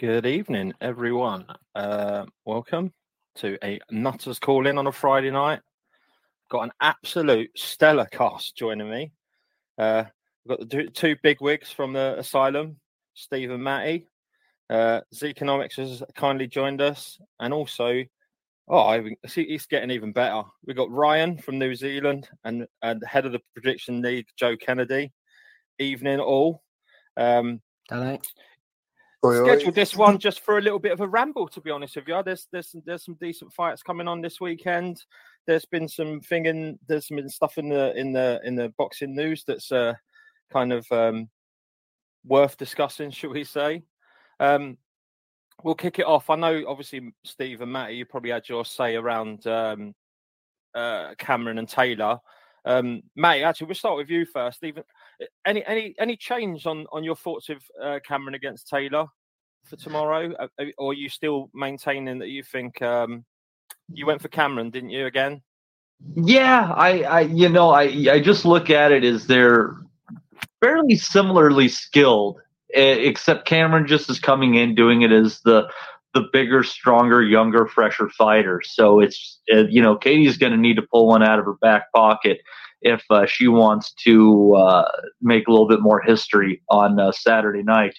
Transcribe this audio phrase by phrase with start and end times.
[0.00, 1.44] Good evening, everyone.
[1.74, 2.90] Uh, welcome
[3.34, 5.60] to a Nutters Call In on a Friday night.
[6.50, 9.12] Got an absolute stellar cast joining me.
[9.76, 10.04] Uh,
[10.46, 12.80] we've got the two, big wigs from the asylum,
[13.12, 14.06] Steve and Matty.
[14.70, 18.02] Uh, Zeconomics has kindly joined us, and also,
[18.68, 20.44] oh, I see it's getting even better.
[20.64, 25.12] We've got Ryan from New Zealand and and head of the prediction league, Joe Kennedy.
[25.78, 26.62] Evening, all.
[27.18, 28.18] Um, Hello
[29.22, 31.48] scheduled this one just for a little bit of a ramble.
[31.48, 34.40] To be honest with you, there's there's some, there's some decent fights coming on this
[34.40, 35.04] weekend.
[35.46, 39.14] There's been some thing in there's been stuff in the in the in the boxing
[39.14, 39.94] news that's uh,
[40.52, 41.28] kind of um,
[42.24, 43.82] worth discussing, should we say?
[44.38, 44.78] Um,
[45.62, 46.30] we'll kick it off.
[46.30, 49.94] I know, obviously, Steve and Matty, you probably had your say around um,
[50.74, 52.18] uh, Cameron and Taylor.
[52.64, 54.58] Um, Matty, actually, we'll start with you first.
[54.58, 54.84] Stephen,
[55.46, 59.06] any any any change on on your thoughts of uh, Cameron against Taylor
[59.64, 63.24] for tomorrow, uh, or are you still maintaining that you think um,
[63.92, 65.42] you went for Cameron, didn't you again?
[66.14, 69.76] Yeah, I, I you know I I just look at it as they're
[70.60, 75.68] fairly similarly skilled, except Cameron just is coming in doing it as the
[76.12, 78.60] the bigger, stronger, younger, fresher fighter.
[78.64, 81.54] So it's uh, you know Katie's going to need to pull one out of her
[81.54, 82.40] back pocket
[82.82, 87.62] if uh, she wants to uh, make a little bit more history on uh, Saturday
[87.62, 87.94] night.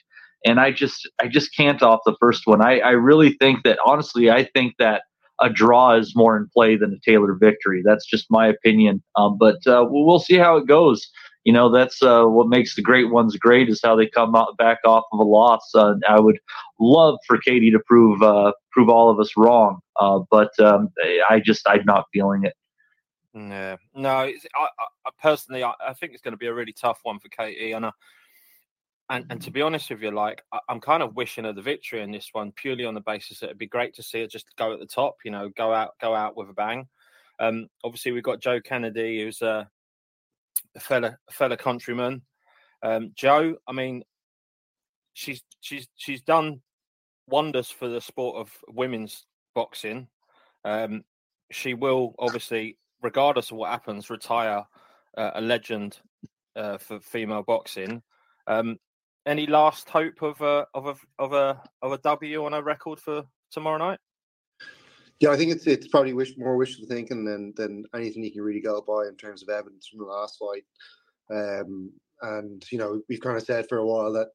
[0.46, 2.62] And I just I just can't off the first one.
[2.62, 5.04] I, I really think that honestly, I think that
[5.40, 7.82] a draw is more in play than a Taylor victory.
[7.86, 9.04] That's just my opinion.
[9.16, 11.08] Um, but uh, we'll see how it goes.
[11.44, 14.58] You know, that's uh, what makes the great ones great is how they come out
[14.58, 15.72] back off of a loss.
[15.74, 16.40] Uh, I would
[16.80, 18.20] love for Katie to prove
[18.72, 19.80] prove all of us wrong,
[20.30, 20.90] but um,
[21.30, 22.54] I just I'm not feeling it.
[23.34, 24.10] Yeah, no.
[24.10, 27.30] I, I, personally, I, I, think it's going to be a really tough one for
[27.30, 27.86] Katie, and
[29.10, 31.62] and and to be honest with you, like I, am kind of wishing her the
[31.62, 34.28] victory in this one purely on the basis that it'd be great to see her
[34.28, 36.88] just go at the top, you know, go out, go out with a bang.
[37.40, 39.70] Um, obviously, we've got Joe Kennedy, who's a,
[40.76, 42.22] a fella, a fella countryman.
[42.84, 44.04] Um, Joe, I mean,
[45.14, 46.62] she's she's she's done
[47.28, 49.26] wonders for the sport of women's
[49.56, 50.08] boxing.
[50.66, 51.04] Um,
[51.52, 54.66] she will obviously regardless of what happens, retire
[55.18, 56.00] uh, a legend
[56.56, 58.02] uh, for female boxing.
[58.48, 58.78] Um,
[59.26, 63.00] any last hope of a of a of a of a W on a record
[63.00, 64.00] for tomorrow night?
[65.20, 68.42] Yeah, I think it's it's probably wish, more wishful thinking than than anything you can
[68.42, 70.64] really go by in terms of evidence from the last fight.
[71.30, 71.92] Um,
[72.24, 74.30] and you know, we've kind of said for a while that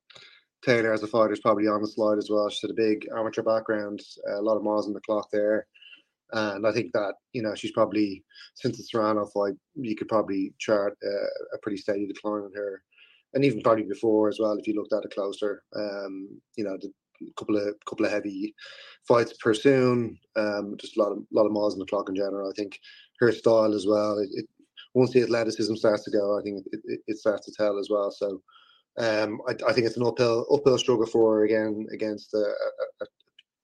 [0.64, 2.48] Taylor as a fighter is probably on the slide as well.
[2.48, 5.66] She's had a big amateur background, a lot of miles on the clock there.
[6.32, 8.24] And I think that you know she's probably
[8.54, 12.82] since the Serrano fight, you could probably chart uh, a pretty steady decline in her,
[13.34, 15.62] and even probably before as well if you looked at it closer.
[15.74, 16.92] Um, you know, the
[17.36, 18.54] couple of couple of heavy
[19.06, 22.50] fights Persoon, um, just a lot of lot of miles on the clock in general.
[22.50, 22.78] I think
[23.20, 24.18] her style as well.
[24.18, 24.46] It, it
[24.94, 27.88] once the athleticism starts to go, I think it, it, it starts to tell as
[27.90, 28.10] well.
[28.10, 28.40] So
[28.98, 33.04] um, I, I, think it's an uphill uphill struggle for her again against a, a,
[33.04, 33.06] a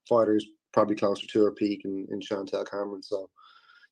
[0.06, 3.02] fighter who's probably closer to her peak in, in Chantelle Cameron.
[3.02, 3.28] So,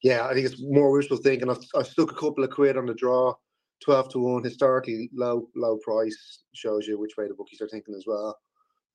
[0.03, 1.51] yeah, I think it's more wishful thinking.
[1.51, 3.35] I've, I've stuck a couple of quid on the draw,
[3.85, 7.95] 12 to 1, historically low low price, shows you which way the bookies are thinking
[7.95, 8.39] as well.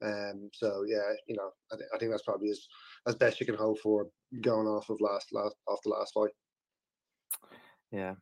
[0.03, 2.67] Um, so yeah, you know, I, th- I think that's probably as
[3.07, 4.07] as best you can hope for
[4.41, 6.31] going off of last last off the last fight.
[7.91, 8.15] Yeah,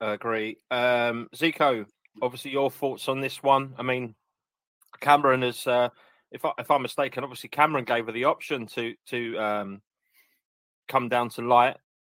[0.00, 0.58] I agree.
[0.70, 1.86] Um, Zico,
[2.20, 3.74] obviously your thoughts on this one.
[3.78, 4.14] I mean,
[5.00, 5.88] Cameron is, uh,
[6.34, 9.82] if I, if I'm mistaken, obviously Cameron gave her the option to to um,
[10.88, 11.76] come down to light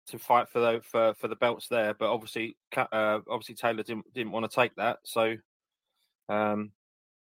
[0.08, 4.12] to fight for the for, for the belts there, but obviously uh, obviously Taylor didn't
[4.14, 5.00] didn't want to take that.
[5.04, 5.36] So,
[6.30, 6.72] um,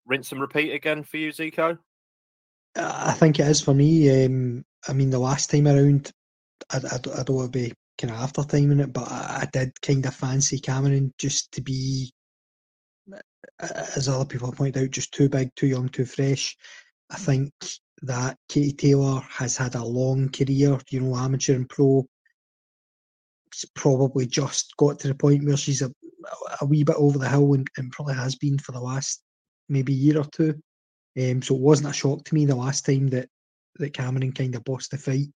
[0.06, 1.78] rinse and repeat again for you, Zico.
[2.76, 4.24] I think it is for me.
[4.24, 6.10] Um, I mean, the last time around,
[6.70, 9.48] I, I, I don't want to be kind of after timing it, but I, I
[9.52, 12.12] did kind of fancy Cameron just to be,
[13.60, 16.56] as other people point out, just too big, too young, too fresh.
[17.10, 17.52] I think
[18.02, 22.06] that Katie Taylor has had a long career, you know, amateur and pro.
[23.48, 25.90] It's probably just got to the point where she's a,
[26.60, 29.22] a wee bit over the hill and, and probably has been for the last
[29.68, 30.54] maybe year or two.
[31.18, 33.28] Um, so it wasn't a shock to me the last time that
[33.76, 35.28] that Cameron kind of bossed the fight,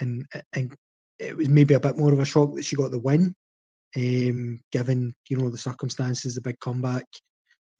[0.00, 0.24] and
[0.54, 0.74] and
[1.18, 3.34] it was maybe a bit more of a shock that she got the win,
[3.96, 7.04] um, given you know the circumstances, the big comeback,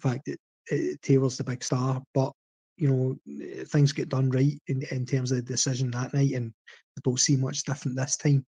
[0.00, 0.38] fact that
[0.72, 2.32] uh, Taylor's the big star, but
[2.76, 6.52] you know things get done right in, in terms of the decision that night, and
[6.98, 8.44] I don't see much different this time.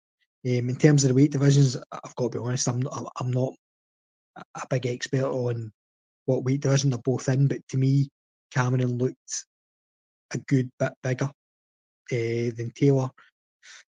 [0.46, 3.30] Um, in terms of the weight divisions, I've got to be honest, I'm not, I'm
[3.30, 3.54] not
[4.38, 5.72] a big expert on
[6.26, 8.10] what weight division they're both in, but to me,
[8.52, 9.46] Cameron looked
[10.34, 13.10] a good bit bigger uh, than Taylor.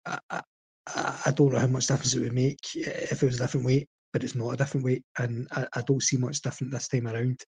[0.04, 0.42] I, I,
[0.86, 3.88] I, don't know how much difference it would make if it was a different weight,
[4.12, 7.06] but it's not a different weight, and I, I don't see much different this time
[7.06, 7.40] around.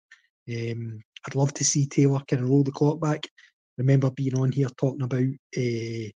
[0.49, 3.27] Um, I'd love to see Taylor kind of roll the clock back.
[3.79, 6.11] Remember being on here talking about uh,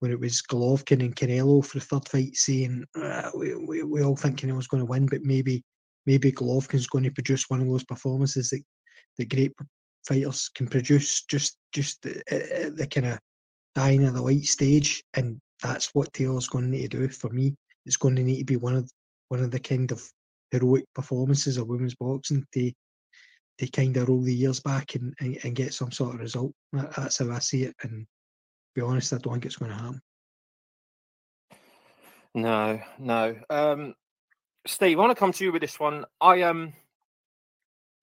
[0.00, 4.02] when it was Golovkin and Canelo for the third fight, saying uh, we, we, we
[4.02, 5.62] all think Canelo's going to win, but maybe
[6.06, 8.62] maybe Golovkin's going to produce one of those performances that
[9.18, 9.52] that great
[10.06, 13.18] fighters can produce just just at the kind of
[13.74, 17.30] dying of the light stage, and that's what Taylor's going to need to do for
[17.30, 17.54] me.
[17.84, 18.90] It's going to need to be one of
[19.28, 20.02] one of the kind of
[20.50, 22.72] heroic performances of women's boxing to
[23.58, 26.52] to kind of roll the years back and, and, and get some sort of result.
[26.72, 27.74] That's how I see it.
[27.82, 28.06] And
[28.74, 30.00] be honest, I don't think it's going to happen.
[32.34, 33.34] No, no.
[33.48, 33.94] Um,
[34.66, 36.04] Steve, I want to come to you with this one.
[36.20, 36.74] I um,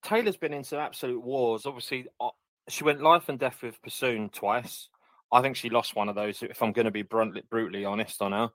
[0.04, 1.68] Taylor's been into absolute wars.
[1.68, 2.30] Obviously, uh,
[2.68, 4.90] she went life and death with Persoon twice.
[5.32, 6.42] I think she lost one of those.
[6.42, 8.50] If I'm going to be brutally honest on her,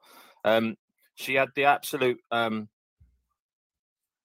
[0.44, 0.76] um,
[1.18, 2.68] she had the absolute, um,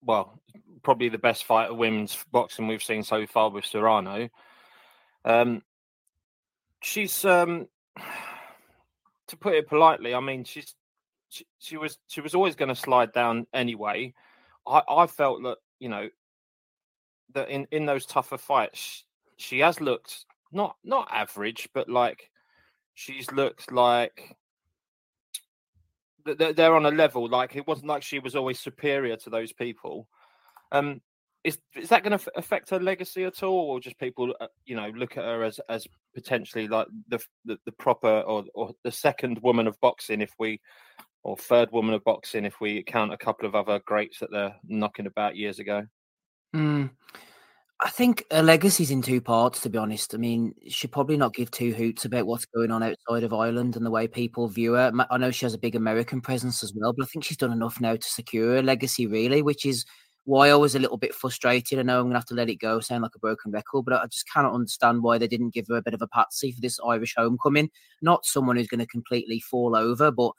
[0.03, 0.39] well,
[0.83, 4.29] probably the best fight of women's boxing we've seen so far with Serrano.
[5.25, 5.63] Um,
[6.83, 7.67] she's, um,
[9.27, 10.75] to put it politely, I mean, she's
[11.29, 14.13] she, she was she was always going to slide down anyway.
[14.67, 16.09] I, I felt that you know
[17.33, 19.03] that in in those tougher fights
[19.37, 22.29] she has looked not not average, but like
[22.93, 24.37] she's looked like
[26.25, 30.07] they're on a level like it wasn't like she was always superior to those people.
[30.71, 31.01] Um,
[31.43, 34.75] is is that going to affect her legacy at all, or just people uh, you
[34.75, 35.85] know look at her as as
[36.15, 40.59] potentially like the the, the proper or or the second woman of boxing if we
[41.23, 44.55] or third woman of boxing if we count a couple of other greats that they're
[44.67, 45.85] knocking about years ago?
[46.55, 46.91] Mm.
[47.83, 50.15] I think her legacy's in two parts, to be honest.
[50.15, 53.75] I mean, she probably not give two hoots about what's going on outside of Ireland
[53.75, 54.89] and the way people view her.
[55.11, 57.51] I know she has a big American presence as well, but I think she's done
[57.51, 59.85] enough now to secure her legacy, really, which is
[60.23, 61.77] why I was a little bit frustrated.
[61.77, 63.83] I know I'm going to have to let it go, sound like a broken record,
[63.83, 66.53] but I just cannot understand why they didn't give her a bit of a patsy
[66.53, 67.69] for this Irish homecoming.
[68.01, 70.31] Not someone who's going to completely fall over, but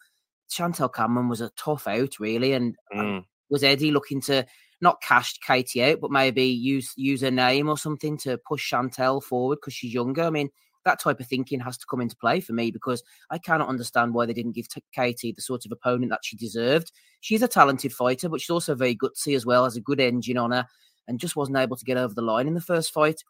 [0.50, 2.54] Chantelle Cameron was a tough out, really.
[2.54, 3.22] And mm.
[3.50, 4.46] was Eddie looking to
[4.80, 9.20] not cash Katie out, but maybe use use her name or something to push Chantelle
[9.20, 10.22] forward because she's younger?
[10.22, 10.50] I mean,
[10.84, 14.14] that type of thinking has to come into play for me because I cannot understand
[14.14, 16.92] why they didn't give Katie the sort of opponent that she deserved.
[17.20, 20.36] She's a talented fighter, but she's also very gutsy as well, has a good engine
[20.36, 20.66] on her,
[21.08, 23.22] and just wasn't able to get over the line in the first fight.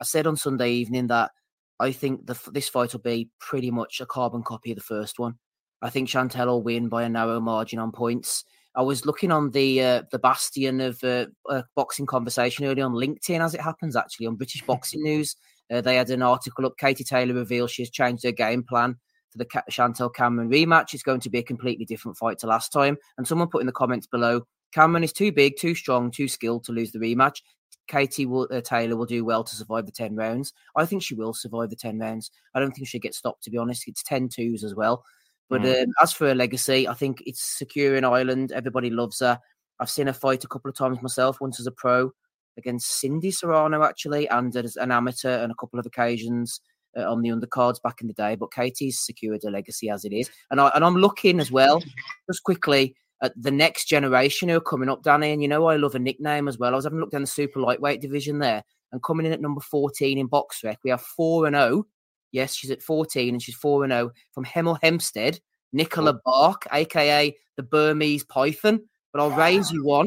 [0.00, 1.32] I said on Sunday evening that
[1.80, 5.18] I think the, this fight will be pretty much a carbon copy of the first
[5.18, 5.38] one.
[5.80, 8.44] I think Chantelle will win by a narrow margin on points.
[8.78, 12.92] I was looking on the uh, the bastion of uh, uh, boxing conversation early on
[12.92, 15.34] LinkedIn, as it happens, actually on British Boxing News.
[15.68, 16.78] Uh, they had an article up.
[16.78, 18.94] Katie Taylor reveals she has changed her game plan
[19.30, 20.94] for the Chantelle Cameron rematch.
[20.94, 22.96] It's going to be a completely different fight to last time.
[23.18, 24.42] And someone put in the comments below,
[24.72, 27.42] Cameron is too big, too strong, too skilled to lose the rematch.
[27.88, 30.52] Katie will, uh, Taylor will do well to survive the 10 rounds.
[30.76, 32.30] I think she will survive the 10 rounds.
[32.54, 33.88] I don't think she'll get stopped, to be honest.
[33.88, 35.04] It's 10 twos as well.
[35.48, 35.84] But mm.
[35.84, 38.52] um, as for her legacy, I think it's secure in Ireland.
[38.52, 39.38] Everybody loves her.
[39.80, 42.12] I've seen her fight a couple of times myself, once as a pro.
[42.56, 46.60] against Cindy Serrano actually, and as an amateur on a couple of occasions
[46.96, 48.34] uh, on the undercards back in the day.
[48.34, 51.82] But Katie's secured a legacy as it is, and I and I'm looking as well,
[52.30, 55.32] just quickly at the next generation who are coming up, Danny.
[55.32, 56.72] And you know I love a nickname as well.
[56.72, 58.62] I was having a look down the super lightweight division there,
[58.92, 61.86] and coming in at number 14 in BoxRec, we have four and zero.
[62.32, 65.40] Yes, she's at 14 and she's four and zero from Hemel Hempstead,
[65.72, 66.20] Nicola oh.
[66.24, 68.80] Bark, aka the Burmese Python.
[69.12, 70.06] But I'll raise you one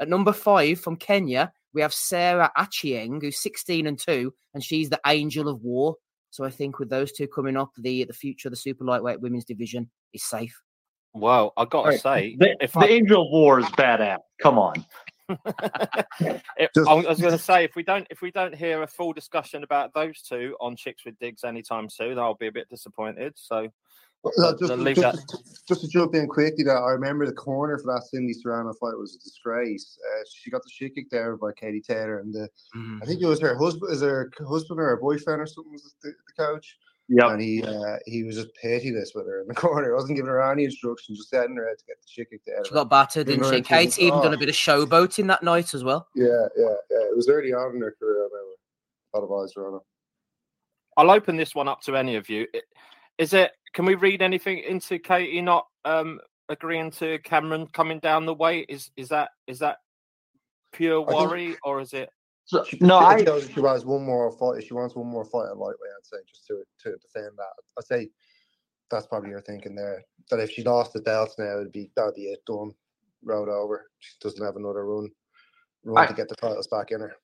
[0.00, 1.52] at number five from Kenya.
[1.74, 5.96] We have Sarah Achieng, who's 16 and 2, and she's the Angel of War.
[6.30, 9.20] So I think with those two coming up, the the future of the super lightweight
[9.20, 10.60] women's division is safe.
[11.14, 12.00] Well, I got to Right.
[12.00, 14.18] say, The, if the I, Angel of War is badass.
[14.42, 14.84] Come on.
[15.30, 19.12] Just- I was going to say if we don't if we don't hear a full
[19.12, 23.34] discussion about those two on Chicks with Digs anytime soon, I'll be a bit disappointed.
[23.36, 23.68] So
[24.22, 27.92] Well, just, just, just, just to jump in quickly, that I remember the corner for
[27.92, 29.98] that Cindy Serrano fight was a disgrace.
[30.00, 32.48] Uh, she got the shit kicked out by Katie Taylor, and the,
[33.02, 35.94] I think it was her husband, is her husband or her boyfriend or something was
[36.02, 36.76] the, the coach,
[37.08, 37.24] Yep.
[37.32, 39.88] and he uh, he was just pitiless with her in the corner.
[39.88, 42.48] He wasn't giving her any instructions, just setting her out to get the shit kicked
[42.48, 42.64] out.
[42.66, 42.84] She of her.
[42.84, 43.46] got battered, didn't she?
[43.56, 46.06] Ignorant to- Katie even done a bit of showboating that night as well.
[46.14, 46.98] Yeah, yeah, yeah.
[47.10, 48.22] It was early on in her career.
[48.22, 48.54] I remember.
[49.14, 49.78] A lot of eyes were on her.
[50.96, 52.46] I'll open this one up to any of you.
[52.54, 52.60] I-
[53.18, 53.52] Is it?
[53.74, 58.60] Can we read anything into Katie not um, agreeing to Cameron coming down the way?
[58.68, 59.78] Is is that is that
[60.72, 62.10] pure I think- worry or is it?
[62.44, 64.58] So, She, no, I if she wants one more fight.
[64.58, 67.52] If she wants one more fight at lightweight, I'd say just to to defend that.
[67.78, 68.10] I'd say
[68.90, 70.02] that's probably her thinking there.
[70.30, 72.72] That if she lost the belts now, it'd be that'd be it done,
[73.24, 73.86] road over.
[74.00, 75.08] She doesn't have another run,
[75.84, 77.16] run I- to get the titles back in her.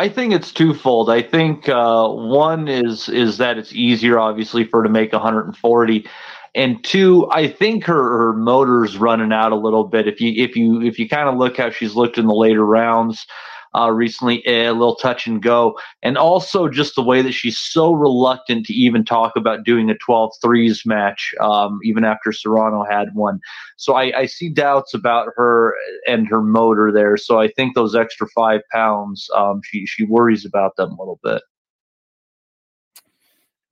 [0.00, 1.10] I think it's twofold.
[1.10, 6.06] I think uh, one is is that it's easier, obviously, for her to make 140,
[6.54, 10.06] and two, I think her her motor's running out a little bit.
[10.06, 12.64] If you if you if you kind of look how she's looked in the later
[12.64, 13.26] rounds
[13.74, 17.92] uh, recently, a little touch and go, and also just the way that she's so
[17.92, 23.14] reluctant to even talk about doing a 12 threes match, um, even after Serrano had
[23.14, 23.40] one.
[23.76, 25.74] So I, I see doubts about her
[26.06, 27.16] and her motor there.
[27.16, 31.20] So I think those extra five pounds, um, she she worries about them a little
[31.22, 31.42] bit.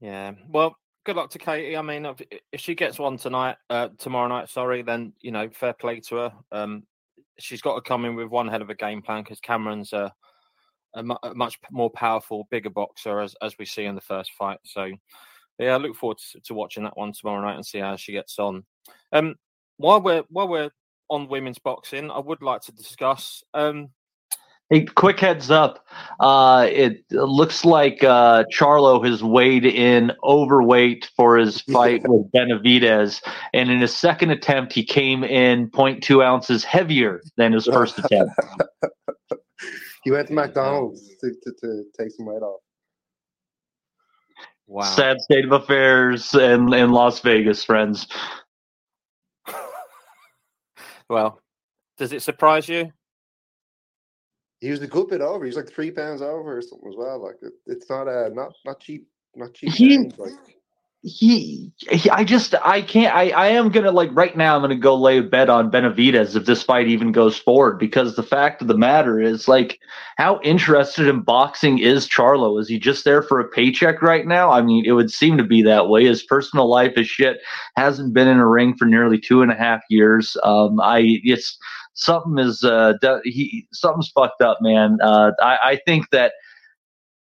[0.01, 0.33] Yeah.
[0.49, 1.77] Well, good luck to Katie.
[1.77, 2.21] I mean, if,
[2.53, 6.17] if she gets one tonight, uh, tomorrow night, sorry, then you know, fair play to
[6.17, 6.33] her.
[6.53, 6.83] Um,
[7.39, 10.13] she's got to come in with one head of a game plan because Cameron's a,
[10.95, 14.33] a, mu- a much more powerful, bigger boxer as as we see in the first
[14.33, 14.59] fight.
[14.65, 14.91] So,
[15.59, 18.13] yeah, I look forward to, to watching that one tomorrow night and see how she
[18.13, 18.65] gets on.
[19.13, 19.37] Um,
[19.77, 20.71] while we're while we're
[21.09, 23.43] on women's boxing, I would like to discuss.
[23.55, 23.91] Um,
[24.69, 25.87] Hey, quick heads up.
[26.19, 33.23] Uh, it looks like uh, Charlo has weighed in overweight for his fight with Benavidez.
[33.55, 38.35] And in his second attempt, he came in 0.2 ounces heavier than his first attempt.
[40.03, 42.61] He went to McDonald's to, to, to take some weight off.
[44.67, 44.83] wow.
[44.83, 48.09] Sad state of affairs in, in Las Vegas, friends.
[51.09, 51.41] Well,
[51.99, 52.91] does it surprise you?
[54.61, 55.45] He was a good bit over.
[55.45, 57.23] He's like three pounds over or something as well.
[57.23, 59.73] Like it, it's not uh not not cheap, not cheap.
[59.73, 60.33] He- gains, like
[61.09, 64.75] he, he I just I can't I, I am gonna like right now I'm gonna
[64.75, 68.61] go lay a bet on Benavidez if this fight even goes forward because the fact
[68.61, 69.79] of the matter is like
[70.17, 72.61] how interested in boxing is Charlo?
[72.61, 74.51] Is he just there for a paycheck right now?
[74.51, 76.07] I mean it would seem to be that way.
[76.07, 77.39] His personal life is shit,
[77.77, 80.37] hasn't been in a ring for nearly two and a half years.
[80.43, 81.57] Um I it's
[81.97, 84.99] something is uh he something's fucked up, man.
[85.03, 86.33] Uh I, I think that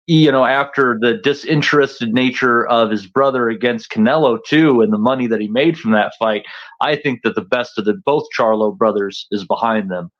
[0.08, 5.28] you know, after the disinterested nature of his brother against Canelo too, and the money
[5.28, 6.44] that he made from that fight,
[6.82, 10.12] I think that the best of the both Charlo brothers is behind them.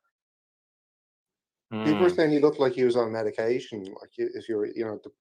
[1.84, 2.16] people were Hmm.
[2.16, 5.12] saying he looked like he was on medication, like if you're you know the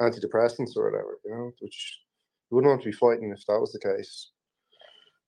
[0.00, 2.00] antidepressants or whatever, you know, which
[2.50, 4.32] you wouldn't want to be fighting if that was the case.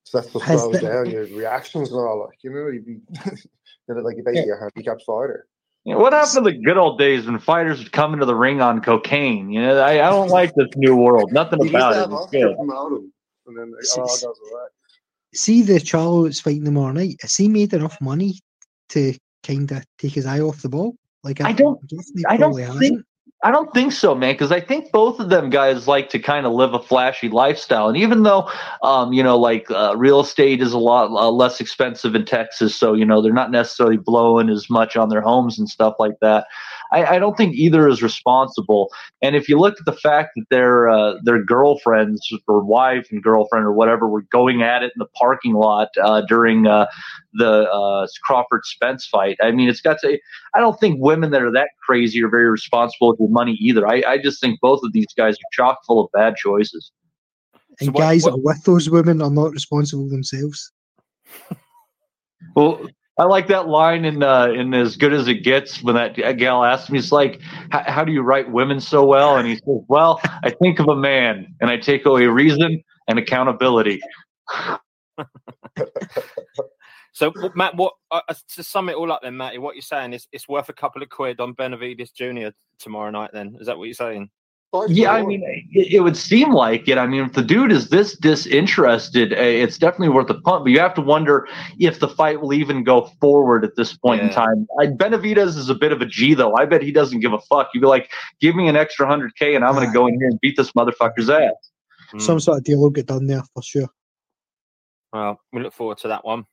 [0.04, 2.20] So that's what Has slows down your reactions and all.
[2.20, 2.92] Like you know, you'd be
[3.26, 5.46] you know, like you're basically a handicapped fighter.
[5.84, 8.34] You know, what happened to the good old days when fighters would come into the
[8.34, 9.50] ring on cocaine?
[9.50, 11.30] You know, I, I don't like this new world.
[11.32, 12.56] Nothing You used about to it have good.
[12.56, 13.02] promote
[13.46, 14.62] and then it all goes away.
[15.34, 17.16] See the Charlo that's fighting tomorrow night.
[17.20, 18.40] Has he made enough money
[18.90, 20.96] to kind of take his eye off the ball?
[21.22, 23.06] Like I don't- I'm guessing don't think hasn't.
[23.44, 26.46] I don't think so, man, because I think both of them guys like to kind
[26.46, 27.88] of live a flashy lifestyle.
[27.88, 28.50] And even though,
[28.82, 32.74] um, you know, like uh, real estate is a lot uh, less expensive in Texas,
[32.74, 36.18] so you know they're not necessarily blowing as much on their homes and stuff like
[36.22, 36.46] that.
[36.94, 38.88] I, I don't think either is responsible.
[39.20, 43.22] And if you look at the fact that their uh, their girlfriends or wife and
[43.22, 46.86] girlfriend or whatever were going at it in the parking lot uh, during uh,
[47.32, 50.18] the uh, Crawford Spence fight, I mean, it's got to.
[50.54, 53.86] I don't think women that are that crazy are very responsible with their money either.
[53.88, 56.92] I, I just think both of these guys are chock full of bad choices.
[57.80, 60.70] And so what, guys what, that are with those women are not responsible themselves.
[62.54, 62.86] well,
[63.16, 66.64] I like that line in uh, in as good as it gets when that gal
[66.64, 67.40] asked me, "It's like,
[67.70, 70.96] how do you write women so well?" And he says, "Well, I think of a
[70.96, 74.00] man, and I take away reason and accountability."
[77.12, 80.12] so, Matt, what uh, uh, to sum it all up, then, Matty, what you're saying
[80.12, 82.48] is it's worth a couple of quid on Benavidez Jr.
[82.80, 83.30] tomorrow night.
[83.32, 84.28] Then, is that what you're saying?
[84.88, 86.98] Yeah, I mean, it, it, would seem like it.
[86.98, 90.64] I mean, if the dude is this disinterested, eh, it's definitely worth a punt.
[90.64, 91.46] But you have to wonder
[91.78, 94.28] if the fight will even go forward at this point yeah.
[94.28, 94.66] in time.
[94.80, 96.56] I, Benavidez is a bit of a G, though.
[96.56, 97.70] I bet he doesn't give a fuck.
[97.72, 100.28] You'd be like, give me an extra 100K and I'm going to go in here
[100.28, 101.52] and beat this motherfucker's ass.
[102.18, 103.88] Some sort of deal will get done there for sure.
[105.12, 106.44] Well, we look forward to that one.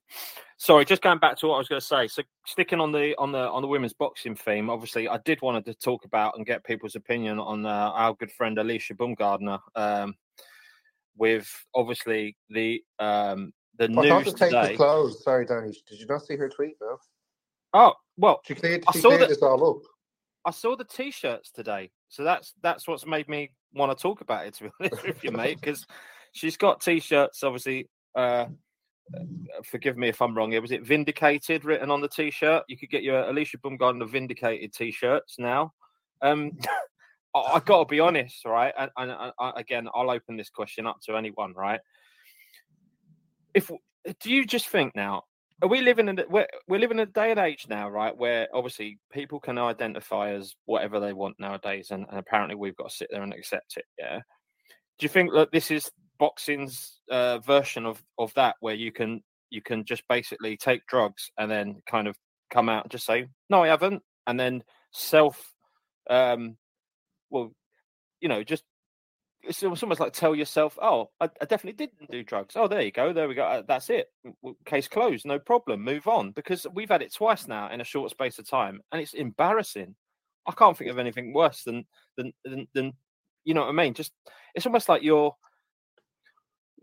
[0.61, 2.07] Sorry, just going back to what I was going to say.
[2.07, 5.65] So, sticking on the on the on the women's boxing theme, obviously, I did want
[5.65, 10.13] to talk about and get people's opinion on uh, our good friend Alicia Baumgardner, um,
[11.17, 14.75] with obviously the um, the I news the tape today.
[14.75, 15.23] closed.
[15.23, 15.75] Sorry, Danny.
[15.89, 16.75] Did you not see her tweet?
[16.79, 16.97] No.
[17.73, 19.81] Oh well, she cleared, she I saw cleared this all up.
[20.45, 24.45] I saw the t-shirts today, so that's that's what's made me want to talk about
[24.45, 24.53] it.
[24.53, 25.87] To be honest with you, mate, because
[26.33, 27.89] she's got t-shirts, obviously.
[28.13, 28.45] Uh,
[29.63, 30.61] forgive me if I'm wrong here.
[30.61, 32.63] Was it Vindicated written on the T-shirt?
[32.67, 35.73] You could get your Alicia Baumgardner Vindicated T-shirts now.
[36.21, 36.51] Um,
[37.35, 38.73] I, got to be honest, right?
[38.77, 41.79] And, and, and, again, I'll open this question up to anyone, right?
[43.53, 43.71] If
[44.19, 45.23] do you just think now?
[45.61, 48.17] Are we living in we're, we're living in a day and age now, right?
[48.17, 52.89] Where obviously people can identify as whatever they want nowadays, and, and apparently we've got
[52.89, 53.85] to sit there and accept it.
[53.97, 54.19] Yeah.
[54.97, 55.89] Do you think that this is
[56.21, 61.31] boxing's uh, version of of that, where you can you can just basically take drugs
[61.39, 62.15] and then kind of
[62.51, 65.53] come out and just say, "No, I haven't," and then self,
[66.11, 66.57] um,
[67.31, 67.51] well,
[68.21, 68.63] you know, just
[69.41, 73.13] it's almost like tell yourself, "Oh, I, definitely didn't do drugs." Oh, there you go,
[73.13, 73.43] there we go.
[73.43, 74.11] Uh, that's it.
[74.65, 75.25] Case closed.
[75.25, 75.81] No problem.
[75.81, 76.31] Move on.
[76.33, 79.95] Because we've had it twice now in a short space of time, and it's embarrassing.
[80.47, 82.93] I can't think of anything worse than than than, than
[83.43, 83.95] you know what I mean.
[83.95, 84.11] Just
[84.53, 85.35] it's almost like you're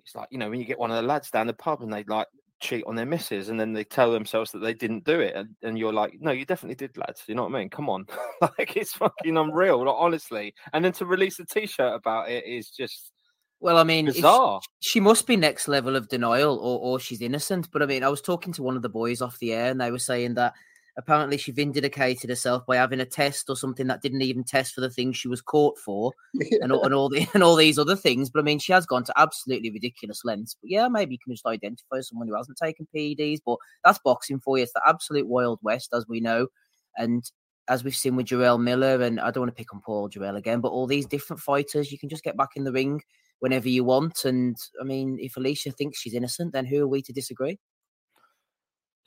[0.09, 1.93] it's like you know when you get one of the lads down the pub and
[1.93, 2.27] they like
[2.61, 5.55] cheat on their misses and then they tell themselves that they didn't do it and,
[5.63, 8.07] and you're like no you definitely did lads you know what i mean come on
[8.41, 12.71] like it's fucking unreal like, honestly and then to release a t-shirt about it is
[12.71, 13.13] just
[13.61, 14.61] well, I mean, bizarre.
[14.79, 17.69] She, she, must be next level of denial, or or she's innocent.
[17.73, 19.81] But I mean, I was talking to one of the boys off the air, and
[19.81, 20.53] they were saying that
[20.99, 24.81] apparently she vindicated herself by having a test or something that didn't even test for
[24.81, 26.59] the things she was caught for yeah.
[26.63, 29.05] and, and all the and all these other things but i mean she has gone
[29.05, 32.87] to absolutely ridiculous lengths but yeah maybe you can just identify someone who hasn't taken
[32.95, 36.49] peds but that's boxing for you it's the absolute wild west as we know
[36.97, 37.31] and
[37.69, 40.39] as we've seen with Jarrell Miller, and I don't want to pick on Paul Jarrell
[40.39, 43.03] again, but all these different fighters, you can just get back in the ring
[43.41, 44.25] whenever you want.
[44.25, 47.59] And I mean, if Alicia thinks she's innocent, then who are we to disagree?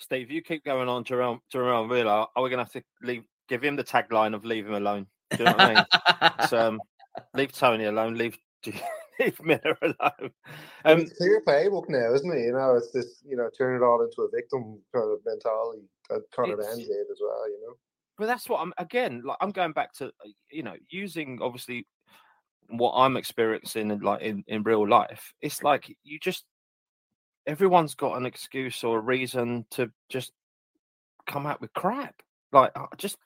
[0.02, 2.26] Steve, you keep going on Jerome Jerome Miller.
[2.36, 3.24] Are we going to have to leave?
[3.48, 6.48] Give him the tagline of "Leave him alone." Do you know what I mean?
[6.48, 6.82] So, um,
[7.34, 8.16] leave Tony alone.
[8.16, 8.38] Leave
[9.20, 10.32] leave Miller alone.
[10.86, 12.46] Um, it's clear playbook now, isn't it?
[12.46, 13.22] You know, it's this.
[13.28, 16.80] You know, turn it all into a victim kind of mentality that kind of ends
[16.80, 17.50] it as well.
[17.50, 17.74] You know.
[18.18, 19.22] But that's what I'm again.
[19.24, 21.86] Like I'm going back to uh, you know using obviously
[22.70, 25.34] what I'm experiencing in like in, in real life.
[25.42, 26.46] It's like you just
[27.47, 30.32] everyone's got an excuse or a reason to just
[31.27, 32.15] come out with crap.
[32.51, 33.17] Like, I just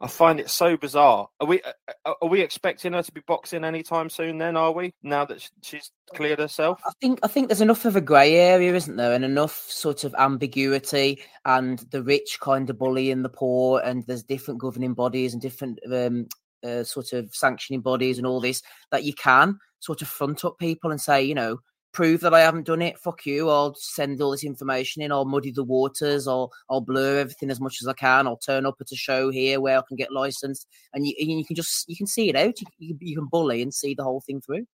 [0.00, 1.28] I find it so bizarre.
[1.40, 1.62] Are we
[2.04, 4.38] are we expecting her to be boxing anytime soon?
[4.38, 4.92] Then are we?
[5.02, 8.74] Now that she's cleared herself, I think I think there's enough of a grey area,
[8.74, 13.80] isn't there, and enough sort of ambiguity, and the rich kind of bullying the poor,
[13.80, 16.26] and there's different governing bodies and different um,
[16.62, 20.58] uh, sort of sanctioning bodies and all this that you can sort of front up
[20.58, 21.58] people and say, you know,
[21.92, 23.48] prove that I haven't done it, fuck you.
[23.48, 25.12] I'll send all this information in.
[25.12, 26.28] I'll muddy the waters.
[26.28, 28.26] I'll I'll blur everything as much as I can.
[28.26, 31.44] I'll turn up at a show here where I can get licensed, and you you
[31.44, 32.58] can just you can see it out.
[32.78, 34.66] You, you can bully and see the whole thing through.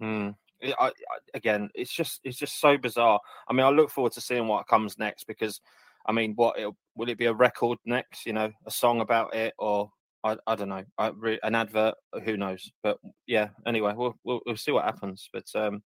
[0.00, 0.34] Mm.
[0.62, 0.90] I, I,
[1.34, 3.20] again, it's just it's just so bizarre.
[3.48, 5.60] I mean, I look forward to seeing what comes next because,
[6.06, 6.56] I mean, what
[6.96, 8.26] will it be a record next?
[8.26, 9.90] You know, a song about it, or
[10.24, 11.94] I, I don't know, I, an advert?
[12.24, 12.70] Who knows?
[12.82, 15.28] But yeah, anyway, we'll, we'll we'll see what happens.
[15.32, 15.82] But um,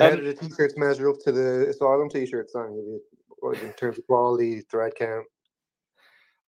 [0.00, 2.54] um, the t-shirts measure up to the asylum t-shirts?
[2.54, 3.00] On
[3.54, 5.26] in terms of quality, thread count.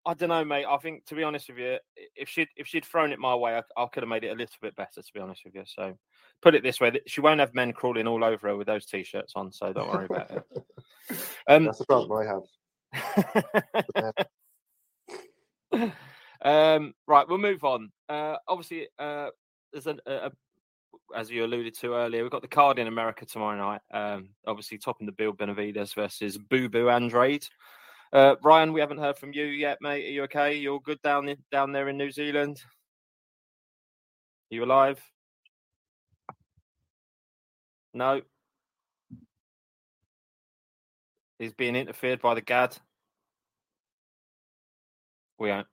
[0.06, 0.66] I don't know, mate.
[0.70, 1.78] I think to be honest with you,
[2.16, 4.36] if she'd if she'd thrown it my way, I, I could have made it a
[4.36, 5.02] little bit better.
[5.02, 5.98] To be honest with you, so
[6.42, 9.34] put it this way: she won't have men crawling all over her with those t-shirts
[9.36, 9.52] on.
[9.52, 10.44] So don't worry about it.
[11.50, 12.44] Um, That's the problem I have.
[16.42, 17.92] um, right, we'll move on.
[18.08, 19.28] Uh, obviously, uh,
[19.74, 20.32] there's a, a,
[21.16, 23.82] as you alluded to earlier, we've got the card in America tomorrow night.
[23.92, 27.48] Um, obviously, topping the bill, Benavidez versus Boo Boo Andrade.
[28.12, 30.06] Uh, Ryan, we haven't heard from you yet, mate.
[30.06, 30.56] Are you okay?
[30.56, 32.62] You're good down in, down there in New Zealand.
[34.52, 35.02] Are you alive?
[37.94, 38.22] No.
[41.40, 42.78] He's being interfered by the GAD.
[45.40, 45.68] We aren't.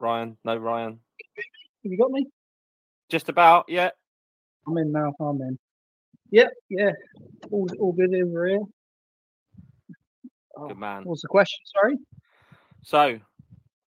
[0.00, 1.00] Ryan, no, Ryan.
[1.84, 2.26] Have you got me?
[3.08, 3.90] Just about, yeah.
[4.68, 5.14] I'm in now.
[5.20, 5.58] I'm in.
[6.30, 6.92] Yep, yeah.
[7.50, 8.60] All, all good over here.
[10.56, 11.04] Oh, good man.
[11.04, 11.58] What's the question?
[11.64, 11.98] Sorry.
[12.82, 13.18] So,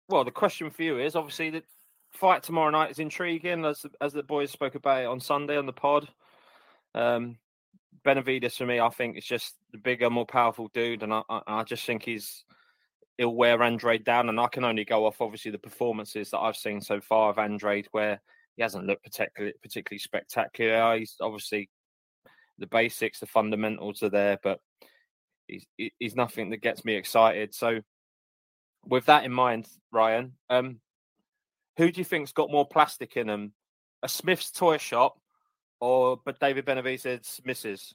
[0.09, 1.63] well, the question for you is obviously the
[2.11, 5.67] fight tomorrow night is intriguing, as as the boys spoke about it on Sunday on
[5.67, 6.09] the pod.
[6.95, 7.37] Um,
[8.05, 11.43] Benavidez for me, I think is just the bigger, more powerful dude, and I, I,
[11.47, 12.45] I just think he's
[13.19, 14.31] he'll wear Andrade down.
[14.31, 17.39] And I can only go off obviously the performances that I've seen so far of
[17.39, 18.21] Andrade, where
[18.61, 20.99] he hasn't looked particularly particularly spectacular.
[20.99, 21.71] He's obviously
[22.59, 24.61] the basics, the fundamentals are there, but
[25.47, 25.65] he's
[25.99, 27.55] he's nothing that gets me excited.
[27.55, 27.81] So,
[28.85, 30.79] with that in mind, Ryan, um,
[31.79, 33.55] who do you think's got more plastic in them,
[34.03, 35.19] a Smith's toy shop,
[35.81, 37.95] or but David Benavidez's misses?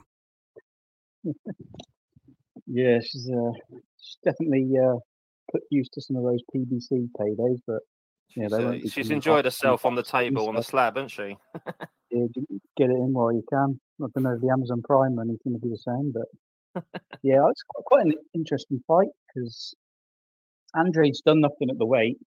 [2.67, 3.51] yeah, she's, uh,
[3.97, 4.97] she's definitely uh,
[5.51, 7.81] put used to some of those PBC paydays, but
[8.35, 11.37] yeah, she's, uh, she's enjoyed herself on the table on the slab, hasn't she?
[12.11, 12.25] yeah,
[12.77, 13.79] get it in while you can.
[14.01, 16.83] I don't know if the Amazon Prime money's going to be the same, but
[17.23, 19.75] yeah, it's quite, quite an interesting fight because
[20.75, 22.17] Andrade's done nothing at the weight,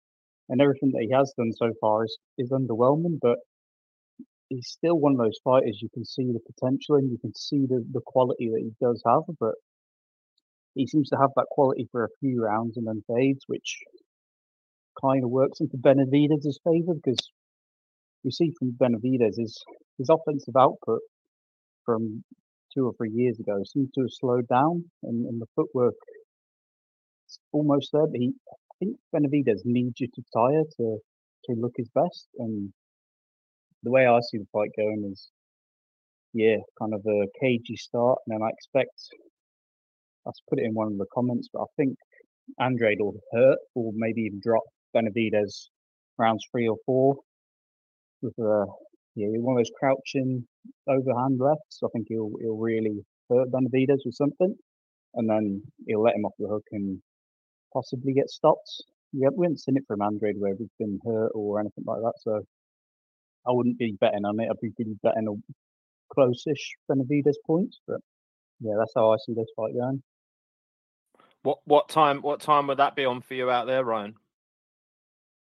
[0.49, 3.19] and everything that he has done so far is, is underwhelming.
[3.21, 3.39] But
[4.49, 7.67] he's still one of those fighters you can see the potential and you can see
[7.67, 9.55] the, the quality that he does have, but
[10.75, 13.79] he seems to have that quality for a few rounds and then fades, which
[15.01, 17.19] kind of works into Benavidez's favour because
[18.25, 19.63] we see from Benavidez his
[19.99, 21.01] his offensive output
[21.85, 22.25] from
[22.75, 25.95] two or three years ago seems to have slowed down and, and the footwork
[27.29, 28.07] is almost there.
[28.07, 30.99] But he, I think Benavidez needs you to tire to
[31.47, 32.73] to look his best and
[33.85, 35.29] the way I see the fight going is,
[36.33, 38.91] yeah, kind of a cagey start, and then I expect.
[40.27, 41.97] I put it in one of the comments, but I think
[42.61, 44.63] Andrade will hurt or maybe even drop
[44.97, 45.69] Benavidez
[46.19, 47.17] rounds three or four
[48.23, 48.67] with a
[49.17, 50.47] yeah one of those crouching
[50.89, 51.79] overhand lefts.
[51.79, 54.55] So I think he'll he'll really hurt Benavidez with something,
[55.15, 57.01] and then he'll let him off the hook and
[57.73, 58.71] possibly get stopped.
[59.13, 62.15] Yeah, we haven't seen it from Andrade where he's been hurt or anything like that.
[62.21, 62.43] So
[63.47, 64.49] I wouldn't be betting on it.
[64.51, 68.01] I'd be betting a close-ish Benavidez points, but
[68.61, 70.03] yeah, that's how I see this fight going.
[71.43, 74.15] What what time what time would that be on for you out there, Ryan?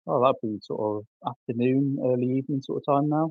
[0.07, 3.31] Oh, that'd be sort of afternoon, early evening sort of time now.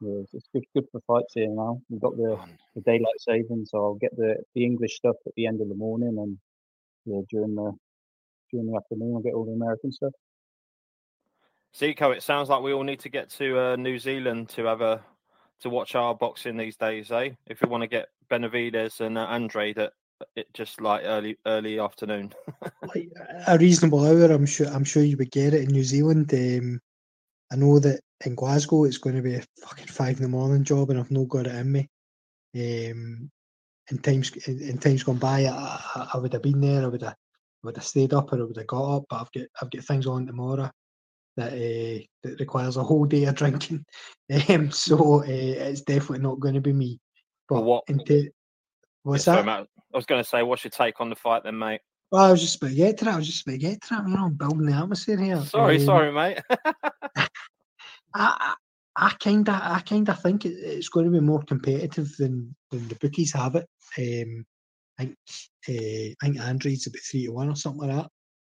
[0.00, 1.80] Yeah, it's good, good for fights here now.
[1.88, 2.38] We've got the,
[2.76, 5.74] the daylight saving, so I'll get the, the English stuff at the end of the
[5.74, 6.38] morning, and
[7.04, 7.72] yeah, during the
[8.52, 10.12] during the afternoon I'll get all the American stuff.
[11.78, 14.80] Zico, it sounds like we all need to get to uh, New Zealand to have
[14.80, 15.00] a
[15.60, 17.30] to watch our boxing these days, eh?
[17.46, 19.92] If we want to get Benavidez and uh, Andrade at
[20.34, 22.32] it just like early early afternoon.
[22.82, 23.08] like
[23.46, 24.66] a reasonable hour, I'm sure.
[24.68, 26.34] I'm sure you would get it in New Zealand.
[26.34, 26.80] Um,
[27.52, 30.64] I know that in Glasgow it's going to be a fucking five in the morning
[30.64, 31.88] job, and I've not got it in me.
[32.56, 33.30] Um,
[33.88, 36.82] in times in, in times gone by, I, I, I would have been there.
[36.82, 37.14] I would have
[37.62, 39.04] would have stayed up or I would have got up.
[39.08, 40.72] But I've got I've got things on tomorrow
[41.38, 43.84] that uh, that requires a whole day of drinking.
[44.50, 47.00] Um, so uh, it's definitely not going to be me.
[47.48, 47.84] But what?
[47.88, 48.28] Into,
[49.02, 49.48] what's Yeah, that?
[49.48, 51.80] I was going to say, what's your take on the fight then, mate?
[52.12, 53.14] Well, I was just about to get to that.
[53.14, 54.06] I was just about to get to that.
[54.06, 55.40] You know, I'm building the atmosphere here.
[55.40, 56.40] Sorry, Um, sorry, mate.
[58.14, 58.54] I,
[58.96, 62.54] I kind of, I kind of think it, it's going to be more competitive than
[62.70, 63.66] than the bookies have it.
[63.96, 64.44] Um,
[64.98, 65.16] I think,
[65.70, 67.96] uh, I think Andrade's about three to one or something like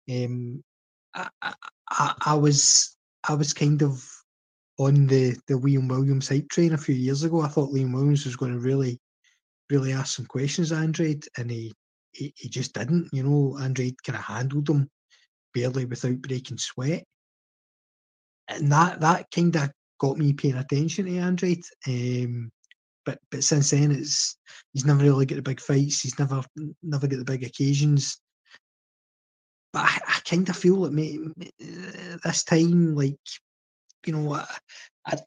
[0.08, 0.26] that.
[0.26, 0.64] Um,
[1.16, 1.54] I, I,
[1.90, 2.96] I, I was,
[3.28, 4.04] I was kind of
[4.80, 7.42] on the the Liam Williams hype train a few years ago.
[7.42, 9.00] I thought Liam Williams was going to really,
[9.70, 11.74] really ask some questions of Andrade, and he,
[12.12, 13.10] he, he just didn't.
[13.14, 14.90] You know, Andrade kind of handled him
[15.54, 17.04] barely without breaking sweat
[18.48, 21.64] and that that kind of got me paying attention to Andrade.
[21.88, 22.52] Um,
[23.06, 24.38] but but since then, it's
[24.74, 26.02] he's never really got the big fights.
[26.02, 26.44] He's never
[26.82, 28.20] never got the big occasions.
[29.74, 33.18] But I, I kind of feel that may, uh, this time, like
[34.06, 34.46] you know, I,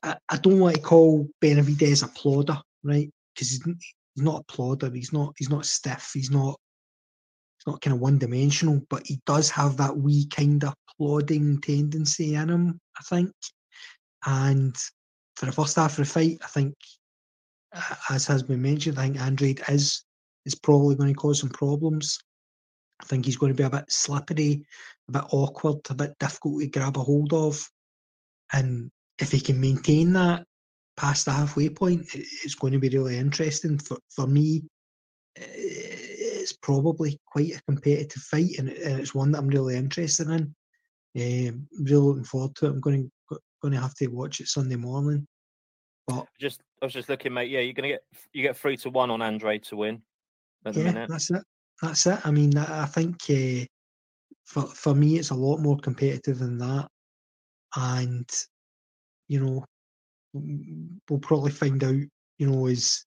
[0.04, 3.10] I I- don't want to call Benavidez a plodder, right?
[3.34, 4.90] Because he's, he's not a plodder.
[4.90, 6.10] He's not he's not stiff.
[6.14, 6.56] He's not
[7.58, 8.80] he's not kind of one dimensional.
[8.88, 13.32] But he does have that wee kind of plodding tendency in him, I think.
[14.24, 14.76] And
[15.36, 16.74] for the first half of the fight, I think,
[18.10, 20.04] as has been mentioned, I think Andrade is
[20.44, 22.18] is probably going to cause some problems.
[23.00, 24.64] I think he's going to be a bit slippery,
[25.08, 27.68] a bit awkward, a bit difficult to grab a hold of.
[28.52, 30.44] And if he can maintain that
[30.96, 33.78] past the halfway point, it's going to be really interesting.
[33.78, 34.62] For, for me,
[35.36, 40.54] it's probably quite a competitive fight, and, and it's one that I'm really interested in.
[41.18, 42.70] Um, really looking forward to it.
[42.70, 45.26] I'm going to going to have to watch it Sunday morning.
[46.06, 47.50] But just, I was just looking, mate.
[47.50, 50.02] Yeah, you're going to get you get three to one on Andre to win
[50.64, 51.08] at the yeah, minute.
[51.08, 51.42] that's it.
[51.82, 52.18] That's it.
[52.24, 53.66] I mean, I think uh,
[54.44, 56.88] for for me, it's a lot more competitive than that,
[57.76, 58.28] and
[59.28, 59.64] you know,
[60.32, 62.02] we'll probably find out.
[62.38, 63.04] You know, is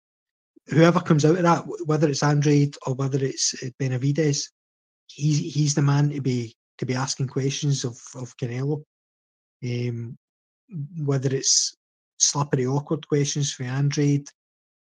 [0.68, 4.50] whoever comes out of that, whether it's Andrade or whether it's uh, Benavidez,
[5.08, 8.84] he's he's the man to be to be asking questions of of Canelo.
[9.64, 10.18] Um,
[11.04, 11.76] whether it's
[12.18, 14.30] slippery, awkward questions for Andrade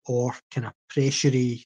[0.05, 1.63] or kind of pressury,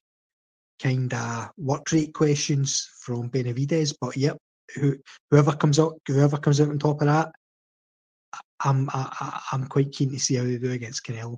[0.82, 3.96] kind of work rate questions from Benavidez.
[4.00, 4.38] But yep,
[4.76, 4.98] who,
[5.30, 7.32] whoever comes out, whoever comes out on top of that,
[8.64, 11.38] I'm I, I- I'm quite keen to see how they do against Canelo.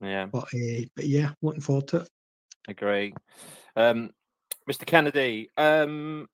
[0.00, 2.08] Yeah, But uh, but yeah, looking forward to it.
[2.68, 3.14] agree.
[3.76, 4.10] Um,
[4.70, 4.86] Mr.
[4.86, 6.28] Kennedy, um,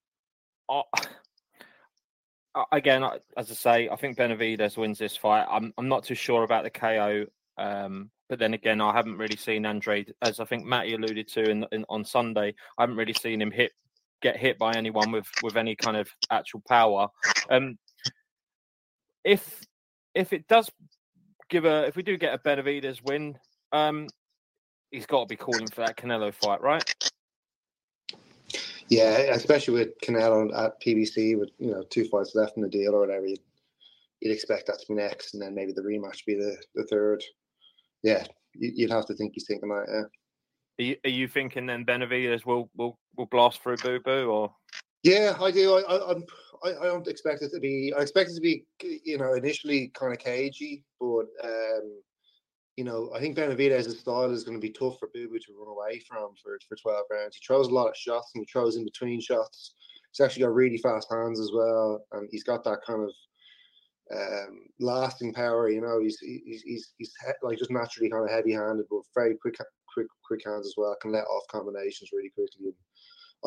[0.71, 0.83] I-
[2.73, 3.03] again,
[3.37, 5.47] as I say, I think Benavidez wins this fight.
[5.51, 7.27] I'm I'm not too sure about the KO.
[7.57, 11.51] Um, but then again, I haven't really seen Andre, as I think Matty alluded to
[11.51, 12.55] in, in on Sunday.
[12.79, 13.73] I haven't really seen him hit
[14.23, 17.09] get hit by anyone with with any kind of actual power.
[17.51, 17.79] Um,
[19.25, 19.63] if
[20.15, 20.71] if it does
[21.51, 23.39] give a if we do get a Benavidez win,
[23.73, 24.09] um,
[24.91, 26.83] he's got to be calling for that Canelo fight, right?
[28.89, 32.95] Yeah, especially with Canelo at PBC with you know two fights left in the deal
[32.95, 33.41] or whatever, you'd,
[34.21, 37.23] you'd expect that to be next, and then maybe the rematch be the, the third.
[38.05, 39.87] Yeah, you- you'd have to think he's thinking that.
[39.89, 40.05] Yeah.
[40.79, 44.55] Are you, are you thinking then Benavidez will will will blast through Boo Boo or?
[45.03, 45.75] Yeah, I do.
[45.75, 46.25] I, I, I'm.
[46.65, 47.93] I, I don't expect it to be.
[47.97, 52.01] I expect it to be, you know, initially kind of cagey, but um,
[52.77, 55.55] you know, I think Benavidez' style is going to be tough for Boo Boo to
[55.59, 57.37] run away from for for 12 rounds.
[57.37, 59.75] He throws a lot of shots and he throws in between shots.
[60.13, 63.11] He's actually got really fast hands as well, and he's got that kind of
[64.13, 65.71] um, lasting power.
[65.71, 69.37] You know, he's he's he's, he's he- like just naturally kind of heavy-handed, but very
[69.37, 69.57] quick
[69.93, 70.97] quick quick hands as well.
[71.01, 72.67] Can let off combinations really quickly.
[72.67, 72.75] And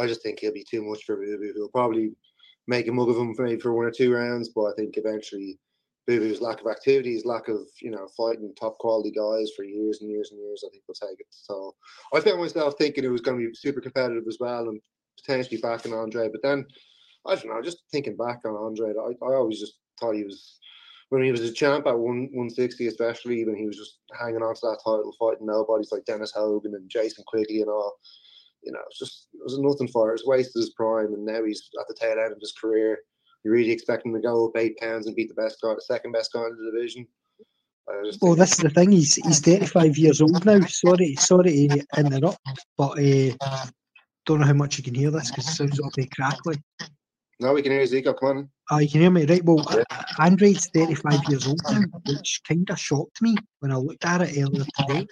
[0.03, 1.53] I just think he'll be too much for Boo Boo.
[1.55, 2.11] He'll probably
[2.67, 4.97] make a mug of him for maybe for one or two rounds, but I think
[4.97, 5.57] eventually
[6.05, 9.63] Boo Boo's lack of activity, his lack of you know fighting top quality guys for
[9.63, 11.27] years and years and years, I think will take it.
[11.29, 11.75] So
[12.13, 14.79] I found myself thinking it was going to be super competitive as well, and
[15.17, 16.29] potentially backing Andre.
[16.29, 16.65] But then
[17.25, 20.57] I don't know, just thinking back on Andre, I, I always just thought he was
[21.09, 24.41] when he was a champ at one one sixty, especially when he was just hanging
[24.43, 27.97] on to that title, fighting nobodies like Dennis Hogan and Jason Quigley and all.
[28.63, 30.11] You know, it's just it was nothing for it.
[30.11, 32.99] It was wasted his prime, and now he's at the tail end of his career.
[33.43, 35.81] You really expect him to go up eight pounds and beat the best guy, the
[35.81, 37.07] second best guy in the division.
[38.21, 38.91] Well, this is the thing.
[38.91, 40.59] He's he's 35 years old now.
[40.61, 42.39] Sorry, sorry to interrupt,
[42.77, 43.65] but uh,
[44.25, 46.57] don't know how much you can hear this because it sounds all very crackly.
[47.39, 48.17] No, we can hear you, Zico.
[48.17, 48.49] Come on.
[48.71, 49.43] Oh, you can hear me, right?
[49.43, 49.83] Well, uh,
[50.19, 54.41] Andre's 35 years old now, which kind of shocked me when I looked at it
[54.41, 55.07] earlier today.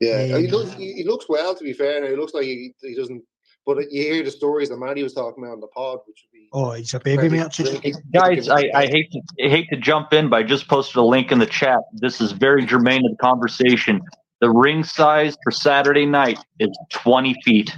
[0.00, 1.54] Yeah, he Um, looks he, he looks well.
[1.54, 3.22] To be fair, now he looks like he, he doesn't
[3.64, 6.32] But you hear the stories that Matty was talking about on the pod, which would
[6.32, 7.84] be Oh, he's a baby merchant.
[8.12, 11.02] Guys, I, I hate to I hate to jump in, but I just posted a
[11.02, 11.78] link in the chat.
[11.92, 14.00] This is very germane to the conversation.
[14.40, 17.76] The ring size for Saturday night is 20 feet.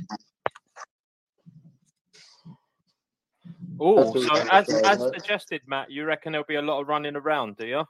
[3.80, 7.56] Oh, so as, as suggested, Matt, you reckon there'll be a lot of running around,
[7.56, 7.80] do you?
[7.80, 7.86] A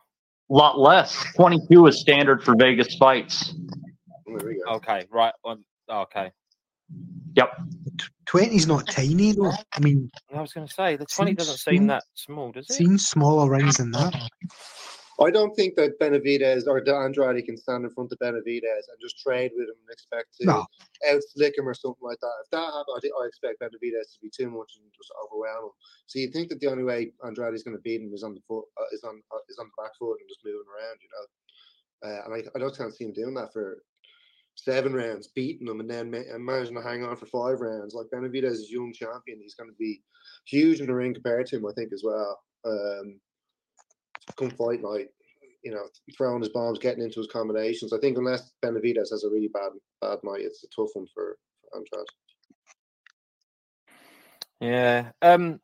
[0.49, 1.25] lot less.
[1.35, 3.55] 22 is standard for Vegas fights.
[4.27, 4.75] There we go.
[4.75, 5.33] Okay, right.
[5.44, 5.59] Well,
[5.90, 6.31] okay.
[7.37, 7.49] Yep.
[8.27, 9.53] Twenty's not tiny though.
[9.72, 12.75] I mean, I was going to say the twenty doesn't seem that small, does it?
[12.75, 14.14] seen smaller rings than that.
[15.20, 19.00] I don't think that Benavidez or De Andrade can stand in front of Benavidez and
[19.00, 20.66] just trade with him and expect to No.
[21.11, 22.33] outslick him or something like that.
[22.44, 25.70] If that happens, I, I expect Benavidez to be too much and just overwhelm him.
[26.07, 28.35] So you think that the only way Andrade is going to beat him is on
[28.35, 30.98] the foot, uh, is on uh, is on the back foot and just moving around,
[31.00, 31.26] you know.
[32.05, 33.83] Uh, and I, I just can't see him doing that for
[34.55, 37.94] seven rounds, beating him, and then ma- and managing to hang on for five rounds.
[37.94, 40.02] Like Benavidez is a young champion; he's going to be
[40.46, 42.38] huge in the ring compared to him, I think, as well.
[42.66, 43.18] Um,
[44.35, 45.09] come fight night,
[45.62, 45.85] you know,
[46.17, 47.93] throwing his bombs, getting into his combinations.
[47.93, 51.39] I think unless Benavidez has a really bad bad night, it's a tough one for,
[51.61, 52.07] for Andrade.
[54.61, 55.11] Yeah.
[55.23, 55.61] Um,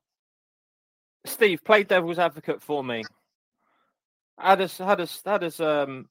[1.24, 3.02] Steve, play devil's advocate for me.
[4.38, 6.08] How does how does how does um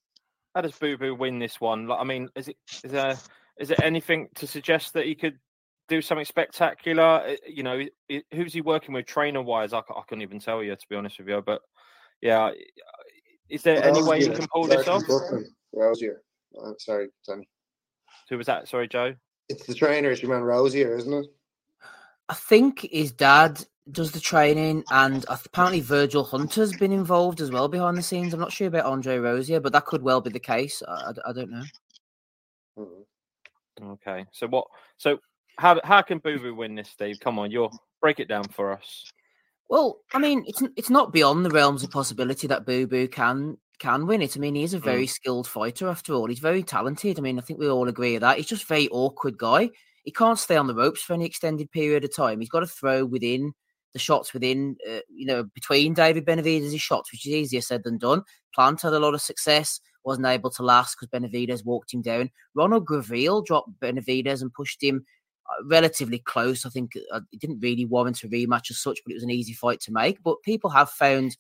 [0.56, 1.88] how does Boo Boo win this one?
[1.88, 3.18] Like, I mean, is it is there
[3.58, 5.38] is there anything to suggest that he could
[5.90, 7.04] do something spectacular?
[7.04, 7.84] Uh, You know,
[8.34, 9.74] who's he working with trainer wise?
[9.74, 11.42] I, I couldn't even tell you to be honest with you.
[11.46, 11.62] But
[12.21, 12.51] yeah,
[13.49, 15.05] is there any way he Rozier, can pull this off?
[15.05, 16.21] Brooklyn, Rozier.
[16.62, 17.47] Uh, sorry, Tony.
[18.29, 18.67] Who was that?
[18.67, 19.15] Sorry, Joe.
[19.49, 21.25] It's the trainer, it's your man Rozier, isn't it?
[22.29, 27.67] I think his dad does the training, and apparently Virgil Hunter's been involved as well
[27.67, 28.34] behind the scenes.
[28.34, 30.81] I'm not sure about Andre Rozier, but that could well be the case.
[30.88, 31.63] I, I- I don't know.
[32.79, 33.91] Mm-hmm.
[33.91, 34.25] Okay.
[34.31, 34.67] So what?
[34.97, 35.17] So
[35.57, 37.19] how how can Boo Boo win this, Steve?
[37.19, 39.12] Come on, you're break it down for us.
[39.71, 43.57] Well, I mean, it's it's not beyond the realms of possibility that Boo Boo can
[43.79, 44.36] can win it.
[44.36, 46.27] I mean, he's a very skilled fighter after all.
[46.27, 47.17] He's very talented.
[47.17, 48.36] I mean, I think we all agree with that.
[48.36, 49.69] He's just a very awkward guy.
[50.03, 52.41] He can't stay on the ropes for any extended period of time.
[52.41, 53.53] He's got to throw within
[53.93, 57.97] the shots within, uh, you know, between David Benavidez' shots, which is easier said than
[57.97, 58.23] done.
[58.53, 62.29] Plant had a lot of success, wasn't able to last because Benavidez walked him down.
[62.55, 65.05] Ronald Gavril dropped Benavidez and pushed him
[65.65, 66.65] relatively close.
[66.65, 69.32] I think uh, it didn't really warrant a rematch as such, but it was an
[69.32, 70.21] easy fight to make.
[70.23, 71.38] But people have found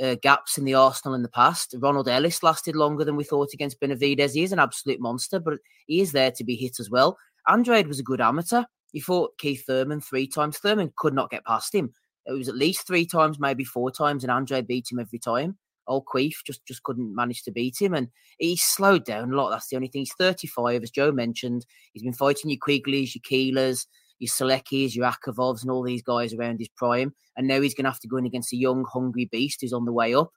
[0.00, 1.74] uh, gaps in the arsenal in the past.
[1.78, 4.34] Ronald Ellis lasted longer than we thought against Benavidez.
[4.34, 7.18] He is an absolute monster, but he is there to be hit as well.
[7.48, 8.64] Andrade was a good amateur.
[8.92, 10.58] He fought Keith Thurman three times.
[10.58, 11.92] Thurman could not get past him.
[12.26, 15.58] It was at least three times, maybe four times, and Andrade beat him every time.
[15.90, 19.50] Old Queef just just couldn't manage to beat him, and he slowed down a lot.
[19.50, 20.02] That's the only thing.
[20.02, 21.66] He's 35, as Joe mentioned.
[21.92, 23.86] He's been fighting your Quigleys, your Keelers,
[24.20, 27.12] your Sulecki's, your Akavovs, and all these guys around his prime.
[27.36, 29.72] And now he's going to have to go in against a young, hungry beast who's
[29.72, 30.30] on the way up.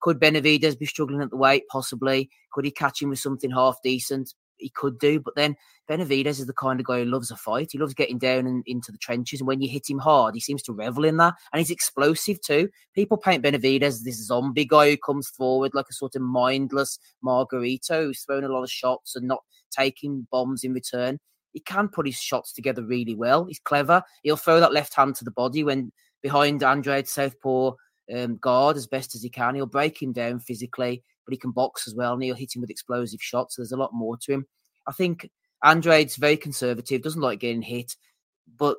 [0.00, 1.64] Could Benavidez be struggling at the weight?
[1.70, 2.30] Possibly.
[2.52, 4.34] Could he catch him with something half decent?
[4.60, 5.20] He could do.
[5.20, 5.56] But then
[5.88, 7.70] Benavidez is the kind of guy who loves a fight.
[7.72, 9.40] He loves getting down and into the trenches.
[9.40, 11.34] And when you hit him hard, he seems to revel in that.
[11.52, 12.68] And he's explosive too.
[12.94, 16.98] People paint Benavidez as this zombie guy who comes forward like a sort of mindless
[17.24, 21.18] Margarito who's throwing a lot of shots and not taking bombs in return.
[21.52, 23.46] He can put his shots together really well.
[23.46, 24.02] He's clever.
[24.22, 25.92] He'll throw that left hand to the body when
[26.22, 27.72] behind Andrade Southpaw
[28.14, 29.54] um, guard as best as he can.
[29.54, 32.60] He'll break him down physically, but he can box as well, and he'll hit him
[32.60, 33.56] with explosive shots.
[33.56, 34.46] So there's a lot more to him.
[34.86, 35.30] I think
[35.64, 37.96] Andrade's very conservative, doesn't like getting hit,
[38.56, 38.76] but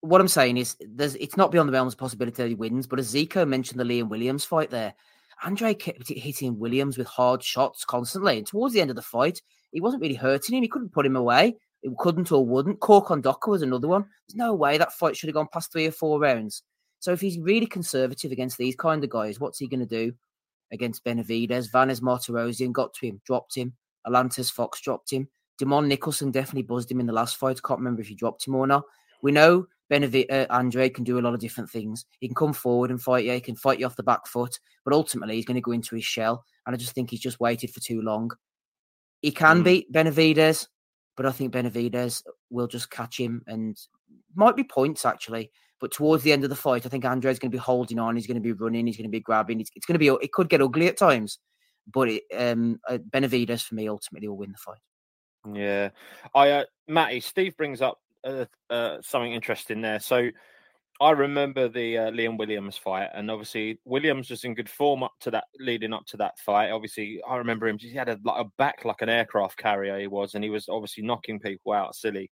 [0.00, 2.86] what I'm saying is, there's it's not beyond the realms of possibility that he wins.
[2.86, 4.94] But as Zico mentioned, the Liam Williams fight there,
[5.42, 8.38] Andre kept hitting Williams with hard shots constantly.
[8.38, 9.40] And towards the end of the fight,
[9.72, 10.62] he wasn't really hurting him.
[10.62, 11.56] He couldn't put him away.
[11.80, 12.80] He couldn't or wouldn't.
[12.80, 14.04] Kautondokwa was another one.
[14.28, 16.62] There's no way that fight should have gone past three or four rounds.
[17.00, 20.12] So if he's really conservative against these kind of guys, what's he going to do
[20.74, 21.70] against Benavidez?
[21.70, 23.72] Vanes Martirosyan got to him, dropped him.
[24.06, 25.28] Alantez Fox dropped him.
[25.60, 27.62] Demond Nicholson definitely buzzed him in the last fight.
[27.62, 28.84] Can't remember if he dropped him or not.
[29.22, 32.04] We know Benavid- uh, Andre can do a lot of different things.
[32.20, 33.32] He can come forward and fight you.
[33.32, 35.94] He can fight you off the back foot, but ultimately he's going to go into
[35.94, 36.44] his shell.
[36.66, 38.30] And I just think he's just waited for too long.
[39.22, 40.66] He can beat Benavidez,
[41.16, 43.78] but I think Benavidez will just catch him and
[44.34, 45.50] might be points actually.
[45.80, 48.16] But towards the end of the fight, I think Andre's going to be holding on.
[48.16, 48.86] He's going to be running.
[48.86, 49.60] He's going to be grabbing.
[49.60, 50.08] It's, it's going to be.
[50.08, 51.38] It could get ugly at times,
[51.92, 54.78] but it, um, uh, Benavidez for me ultimately will win the fight.
[55.52, 55.90] Yeah,
[56.34, 60.00] I uh, Matty Steve brings up uh, uh, something interesting there.
[60.00, 60.30] So
[61.00, 65.12] I remember the uh, Liam Williams fight, and obviously Williams was in good form up
[65.20, 66.70] to that, leading up to that fight.
[66.70, 67.78] Obviously, I remember him.
[67.78, 69.98] He had a, like a back like an aircraft carrier.
[69.98, 72.30] He was, and he was obviously knocking people out silly.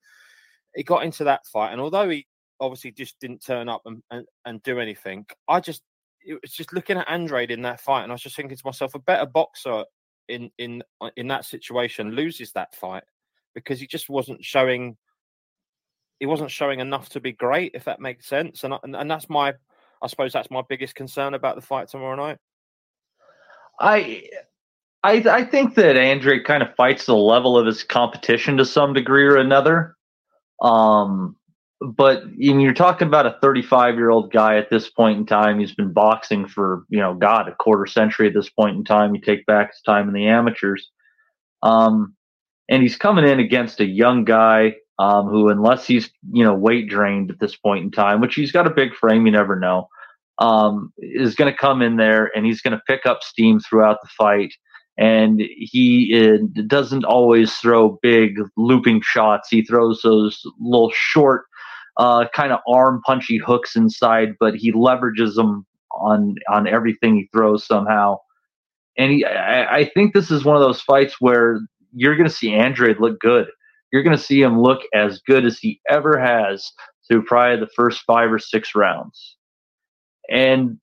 [0.77, 2.27] he got into that fight, and although he
[2.61, 5.83] obviously just didn't turn up and, and, and do anything, I just
[6.23, 8.63] it was just looking at Andrade in that fight, and I was just thinking to
[8.67, 9.85] myself, a better boxer
[10.29, 13.03] in in uh, in that situation loses that fight
[13.55, 14.97] because he just wasn't showing
[16.19, 18.65] he wasn't showing enough to be great, if that makes sense.
[18.65, 19.55] And and, and that's my
[20.03, 22.39] I suppose that's my biggest concern about the fight tomorrow night.
[23.81, 24.25] I
[25.03, 28.93] I I think that Andre kind of fights the level of his competition to some
[28.93, 29.97] degree or another.
[30.63, 31.37] Um,
[31.81, 35.59] but you're talking about a 35 year old guy at this point in time.
[35.59, 39.15] He's been boxing for you know, God, a quarter century at this point in time.
[39.15, 40.91] You take back his time in the amateurs,
[41.63, 42.15] um,
[42.69, 46.89] and he's coming in against a young guy um, who, unless he's you know weight
[46.89, 49.89] drained at this point in time, which he's got a big frame, you never know,
[50.39, 53.99] um, is going to come in there and he's going to pick up steam throughout
[54.03, 54.53] the fight
[55.01, 59.49] and he doesn't always throw big looping shots.
[59.49, 61.47] He throws those little short,
[62.01, 67.29] uh, kind of arm punchy hooks inside, but he leverages them on on everything he
[67.31, 68.17] throws somehow.
[68.97, 71.61] And he, I, I think this is one of those fights where
[71.93, 73.49] you're going to see Andrade look good.
[73.93, 76.73] You're going to see him look as good as he ever has
[77.07, 79.37] through probably the first five or six rounds.
[80.31, 80.79] And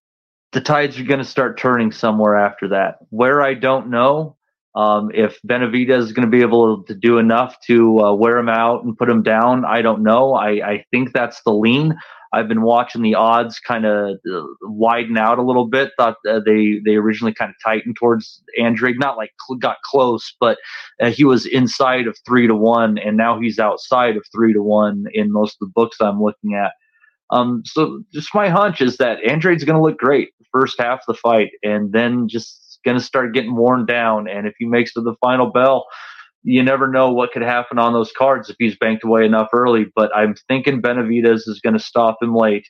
[0.51, 2.97] the tides are going to start turning somewhere after that.
[3.09, 4.36] Where I don't know
[4.77, 8.47] um, if Benavidez is going to be able to do enough to uh, wear him
[8.47, 9.65] out and put him down.
[9.65, 10.35] I don't know.
[10.35, 11.97] I, I think that's the lean.
[12.31, 15.93] I've been watching the odds kind of uh, widen out a little bit.
[15.97, 20.35] Thought uh, they they originally kind of tightened towards Andrade, not like cl- got close,
[20.39, 20.59] but
[21.01, 24.61] uh, he was inside of three to one, and now he's outside of three to
[24.61, 26.73] one in most of the books I'm looking at.
[27.31, 31.15] Um, so just my hunch is that Andrade's going to look great first half of
[31.15, 34.27] the fight, and then just going to start getting worn down.
[34.27, 35.85] And if he makes to the final bell,
[36.43, 39.85] you never know what could happen on those cards if he's banked away enough early.
[39.95, 42.67] But I'm thinking Benavidez is going to stop him late,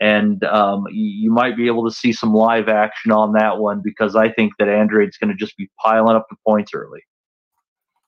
[0.00, 4.16] and um, you might be able to see some live action on that one because
[4.16, 7.00] I think that Andrade's going to just be piling up the points early.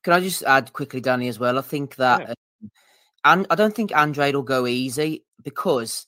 [0.03, 1.59] Can I just add quickly, Danny, as well?
[1.59, 2.35] I think that yeah.
[3.27, 6.07] And I don't think Andrade will go easy because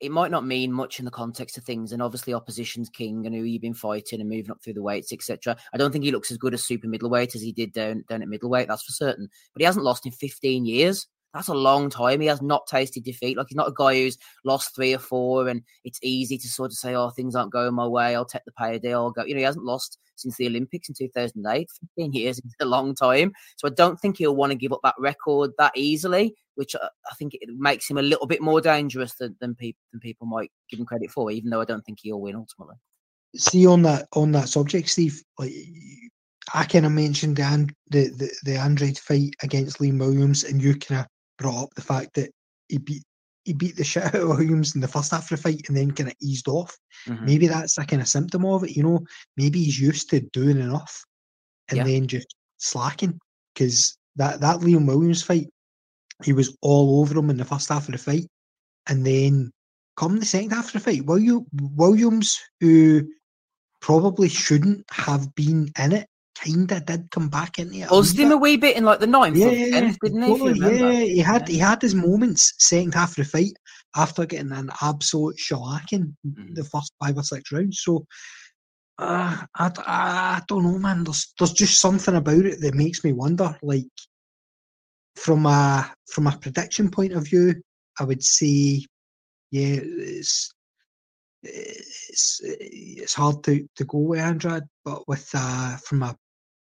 [0.00, 1.92] it might not mean much in the context of things.
[1.92, 5.12] And obviously, opposition's king and who you've been fighting and moving up through the weights,
[5.12, 5.56] etc.
[5.72, 8.22] I don't think he looks as good as super middleweight as he did down down
[8.22, 8.68] at middleweight.
[8.68, 9.28] That's for certain.
[9.52, 11.06] But he hasn't lost in 15 years.
[11.34, 12.20] That's a long time.
[12.20, 13.36] He has not tasted defeat.
[13.36, 16.70] Like he's not a guy who's lost three or four, and it's easy to sort
[16.70, 18.14] of say, "Oh, things aren't going my way.
[18.14, 18.94] I'll take the payday.
[18.94, 21.68] I'll go." You know, he hasn't lost since the Olympics in 2008.
[21.96, 23.32] 15 years is a long time.
[23.56, 26.88] So I don't think he'll want to give up that record that easily, which uh,
[27.10, 30.26] I think it makes him a little bit more dangerous than than people than people
[30.26, 31.30] might give him credit for.
[31.30, 32.76] Even though I don't think he'll win ultimately.
[33.36, 35.22] See on that on that subject, Steve.
[35.38, 35.52] Like
[36.54, 40.74] I kind of mentioned the, the the the Andrade fight against Liam Williams, and you
[40.76, 41.06] kind of
[41.38, 42.30] brought up the fact that
[42.68, 43.02] he beat
[43.46, 45.76] he beat the shit out of Williams in the first half of the fight and
[45.76, 46.76] then kind of eased off.
[47.08, 47.24] Mm-hmm.
[47.24, 49.00] Maybe that's a kind of symptom of it, you know.
[49.36, 51.04] Maybe he's used to doing enough
[51.68, 51.84] and yeah.
[51.84, 53.18] then just slacking.
[53.54, 55.46] Because that, that Liam Williams fight,
[56.24, 58.26] he was all over him in the first half of the fight.
[58.88, 59.52] And then
[59.96, 63.08] come the second half of the fight, Williams, who
[63.80, 66.08] probably shouldn't have been in it,
[66.42, 67.88] kinda did come back into it.
[67.88, 70.28] Buzzed him a wee bit in like the ninth, yeah, tenth, didn't he?
[70.28, 73.52] Totally, yeah, he had he had his moments second half of the fight
[73.94, 76.54] after getting an absolute shellacking mm.
[76.54, 77.80] the first five or six rounds.
[77.82, 78.06] So
[78.98, 81.04] uh, I, I don't know, man.
[81.04, 83.56] There's there's just something about it that makes me wonder.
[83.62, 83.84] Like
[85.16, 87.54] from a from a prediction point of view,
[87.98, 88.84] I would say,
[89.50, 90.52] yeah, it's
[91.42, 96.16] it's it's hard to, to go with Andrade, but with uh, from a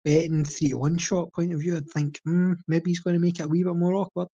[0.04, 3.20] betting three to one shot point of view, I'd think mm, maybe he's going to
[3.20, 4.30] make it a wee bit more awkward.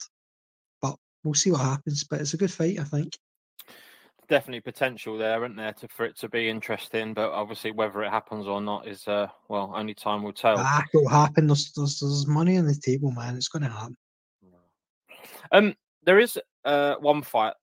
[0.82, 2.04] But we'll see what happens.
[2.04, 3.18] But it's a good fight, I think.
[4.30, 7.14] Definitely potential there, isn't there, to, for it to be interesting.
[7.14, 10.56] But obviously, whether it happens or not is uh, well, only time will tell.
[10.58, 11.48] Ah, it'll happen.
[11.48, 13.38] There's, there's, there's money on the table, man.
[13.38, 13.98] It's going to happen.
[15.52, 17.54] Um, there is uh one fight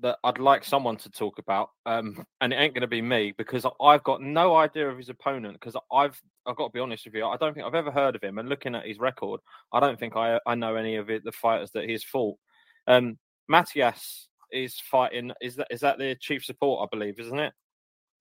[0.00, 3.32] that I'd like someone to talk about, um, and it ain't going to be me
[3.36, 5.54] because I've got no idea of his opponent.
[5.54, 8.14] Because I've I've got to be honest with you, I don't think I've ever heard
[8.14, 8.38] of him.
[8.38, 9.40] And looking at his record,
[9.72, 12.38] I don't think I I know any of it, the fighters that he's fought.
[12.86, 13.18] Um,
[13.48, 15.32] Matias is fighting.
[15.40, 16.86] Is that is that the chief support?
[16.86, 17.52] I believe, isn't it?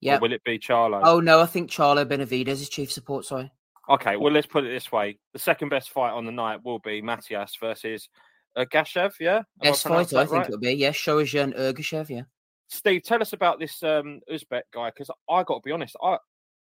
[0.01, 0.19] Yeah.
[0.19, 1.01] Will it be Charlo?
[1.03, 3.26] Oh no, I think Charlo Benavidez is chief support.
[3.26, 3.51] Sorry.
[3.88, 6.80] Okay, well let's put it this way: the second best fight on the night will
[6.80, 8.09] be Matias versus
[8.56, 9.43] uh, Gashev, yeah?
[9.62, 10.47] Yes, fighter, I think right?
[10.47, 10.74] it'll be.
[10.74, 12.24] Yeah, Shohjahon Ergashev, yeah.
[12.68, 16.18] Steve, tell us about this um, Uzbek guy because I got to be honest, I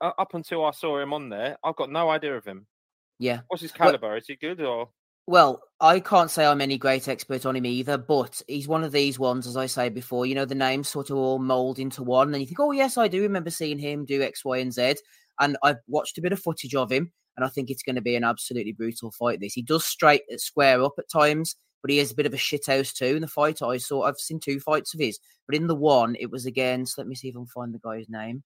[0.01, 2.67] uh, up until I saw him on there, I've got no idea of him.
[3.19, 3.41] Yeah.
[3.49, 4.09] What's his caliber?
[4.09, 4.91] Well, Is he good or?
[5.27, 8.93] Well, I can't say I'm any great expert on him either, but he's one of
[8.93, 12.03] these ones, as I say before, you know, the names sort of all mold into
[12.03, 12.33] one.
[12.33, 14.97] And you think, oh, yes, I do remember seeing him do X, Y, and Z.
[15.39, 18.03] And I've watched a bit of footage of him, and I think it's going to
[18.03, 19.41] be an absolutely brutal fight.
[19.41, 22.35] This he does straight uh, square up at times, but he is a bit of
[22.35, 23.17] a shithouse too.
[23.17, 26.17] In the fight I saw, I've seen two fights of his, but in the one,
[26.19, 26.99] it was against.
[26.99, 28.43] Let me see if I can find the guy's name.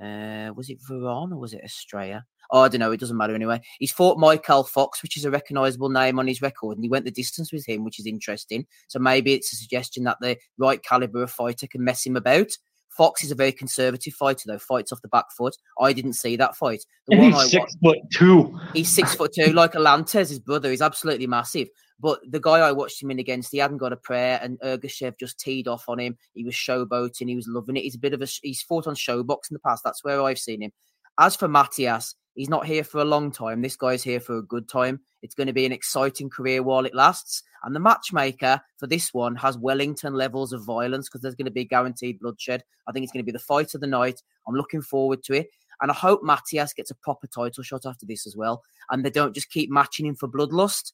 [0.00, 2.24] Uh, was it Veron or was it Estrella?
[2.52, 2.90] Oh, I don't know.
[2.90, 3.60] It doesn't matter anyway.
[3.78, 7.04] He's fought Mykal Fox, which is a recognisable name on his record, and he went
[7.04, 8.66] the distance with him, which is interesting.
[8.88, 12.50] So maybe it's a suggestion that the right caliber of fighter can mess him about.
[12.88, 14.58] Fox is a very conservative fighter, though.
[14.58, 15.56] Fights off the back foot.
[15.80, 16.84] I didn't see that fight.
[17.06, 18.58] The And one he's I six wa- foot two.
[18.74, 20.70] He's six foot two, like Alantez, his brother.
[20.70, 21.68] He's absolutely massive.
[22.00, 25.18] But the guy I watched him in against, he hadn't got a prayer, and Ergashev
[25.18, 26.16] just teed off on him.
[26.34, 27.28] He was showboating.
[27.28, 27.82] He was loving it.
[27.82, 28.26] He's a bit of a.
[28.42, 29.84] He's fought on ShoBox in the past.
[29.84, 30.72] That's where I've seen him.
[31.18, 33.60] As for Matias, he's not here for a long time.
[33.60, 35.00] This guy's here for a good time.
[35.22, 37.42] It's going to be an exciting career while it lasts.
[37.62, 41.50] And the matchmaker for this one has Wellington levels of violence because there's going to
[41.50, 42.64] be guaranteed bloodshed.
[42.88, 44.22] I think it's going to be the fight of the night.
[44.48, 45.48] I'm looking forward to it.
[45.82, 48.62] And I hope Matias gets a proper title shot after this as well.
[48.90, 50.92] And they don't just keep matching him for bloodlust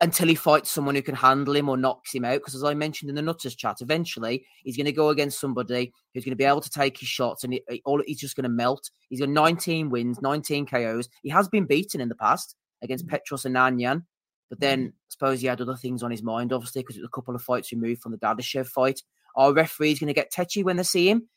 [0.00, 2.38] until he fights someone who can handle him or knocks him out.
[2.38, 5.92] Because as I mentioned in the Nutters chat, eventually he's going to go against somebody
[6.12, 8.44] who's going to be able to take his shots and he, all, he's just going
[8.44, 8.90] to melt.
[9.08, 11.08] He's got 19 wins, 19 KOs.
[11.22, 13.10] He has been beaten in the past against mm.
[13.10, 14.04] Petros Ananyan.
[14.48, 14.88] But then mm.
[14.88, 17.34] I suppose he had other things on his mind, obviously, because it was a couple
[17.34, 19.02] of fights removed from the Dadashev fight.
[19.34, 21.28] Our referee's going to get tetchy when they see him.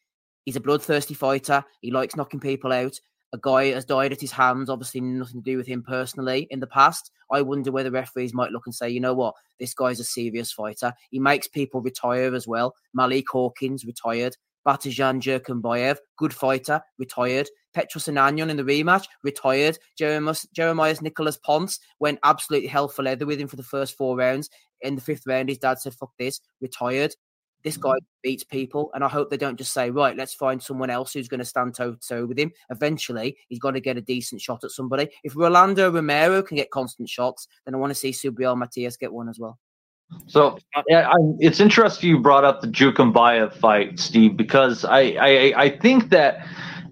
[0.45, 1.63] He's a bloodthirsty fighter.
[1.81, 2.99] He likes knocking people out.
[3.31, 6.59] A guy has died at his hands, obviously nothing to do with him personally in
[6.59, 7.11] the past.
[7.31, 10.51] I wonder whether referees might look and say, you know what, this guy's a serious
[10.51, 10.93] fighter.
[11.11, 12.75] He makes people retire as well.
[12.93, 14.35] Malik Hawkins retired.
[14.65, 17.47] Batyrzhan Jukembayev, good fighter, retired.
[17.73, 19.77] Petros Ananyan in the rematch, retired.
[19.97, 24.49] Jeremias Nicholas Ponce went absolutely hell for leather with him for the first four rounds.
[24.81, 27.15] In the fifth round, his dad said, fuck this, retired.
[27.63, 27.89] This mm-hmm.
[27.89, 31.13] guy beats people, and I hope they don't just say, right, let's find someone else
[31.13, 32.51] who's going to stand toe to toe with him.
[32.69, 35.09] Eventually, he's got to get a decent shot at somebody.
[35.23, 39.11] If Rolando Romero can get constant shots, then I want to see Subriel Matias get
[39.11, 39.59] one as well.
[40.27, 40.57] So
[40.87, 45.69] yeah, I, it's interesting you brought up the Jukembayev fight, Steve, because I, I I
[45.77, 46.47] think that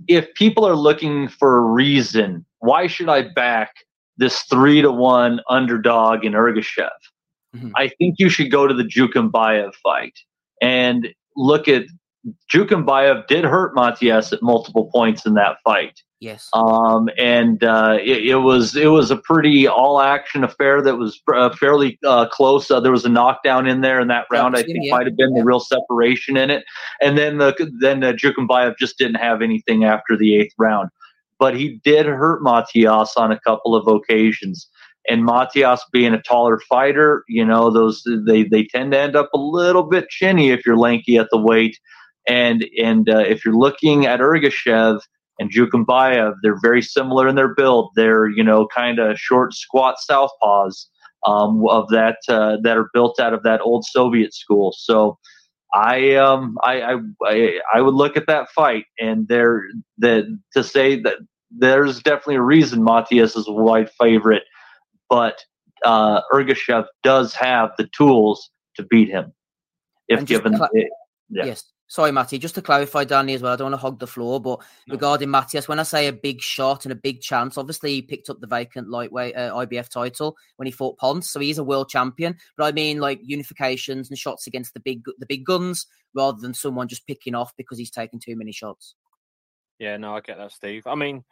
[0.07, 3.73] if people are looking for a reason, why should I back
[4.17, 6.89] this three to one underdog in Ergashev?
[7.55, 7.71] Mm-hmm.
[7.75, 10.13] I think you should go to the Jukembayev fight
[10.61, 11.83] and look at
[12.53, 16.01] Jukembayev did hurt Matias at multiple points in that fight.
[16.19, 16.49] Yes.
[16.51, 21.21] Um, and uh, it, it was it was a pretty all action affair that was
[21.31, 22.71] uh, fairly uh, close.
[22.71, 24.55] Uh, there was a knockdown in there in that round.
[24.55, 24.95] I think yeah.
[24.95, 26.63] might have been the real separation in it.
[27.01, 30.89] And then the then uh, Jukembayev just didn't have anything after the eighth round,
[31.37, 34.67] but he did hurt Matias on a couple of occasions.
[35.09, 39.29] And Matias being a taller fighter, you know those they they tend to end up
[39.33, 41.79] a little bit chinny if you're lanky at the weight.
[42.27, 44.99] And and uh, if you're looking at Ergashev
[45.39, 47.91] and Jukembayev, they're very similar in their build.
[47.95, 50.87] They're you know kind of short, squat southpaws
[51.25, 54.73] um, of that uh, that are built out of that old Soviet school.
[54.77, 55.17] So
[55.73, 59.63] I um I I I, would look at that fight and there
[59.99, 61.15] that to say that
[61.51, 64.43] there's definitely a reason Matias is a wide favorite,
[65.09, 65.43] but
[65.85, 69.33] uh, Ergashev does have the tools to beat him
[70.07, 70.57] if And just given.
[70.57, 70.89] cla- it-
[71.29, 71.45] yeah.
[71.45, 71.63] Yes.
[71.89, 72.37] Sorry, Matty.
[72.37, 75.29] Just to clarify, Danny, as well, I don't want to hog the floor, but regarding
[75.29, 78.41] Matias, when I say a big shot and a big chance, obviously he picked up
[78.41, 82.35] the vacant lightweight uh, IBF title when he fought Ponce, so he's a world champion.
[82.57, 86.53] But I mean, like unifications and shots against the big the big guns, rather than
[86.53, 88.95] someone just picking off because he's taken too many shots.
[89.79, 90.87] Yeah, no, I get that, Steve.
[90.87, 91.23] I mean,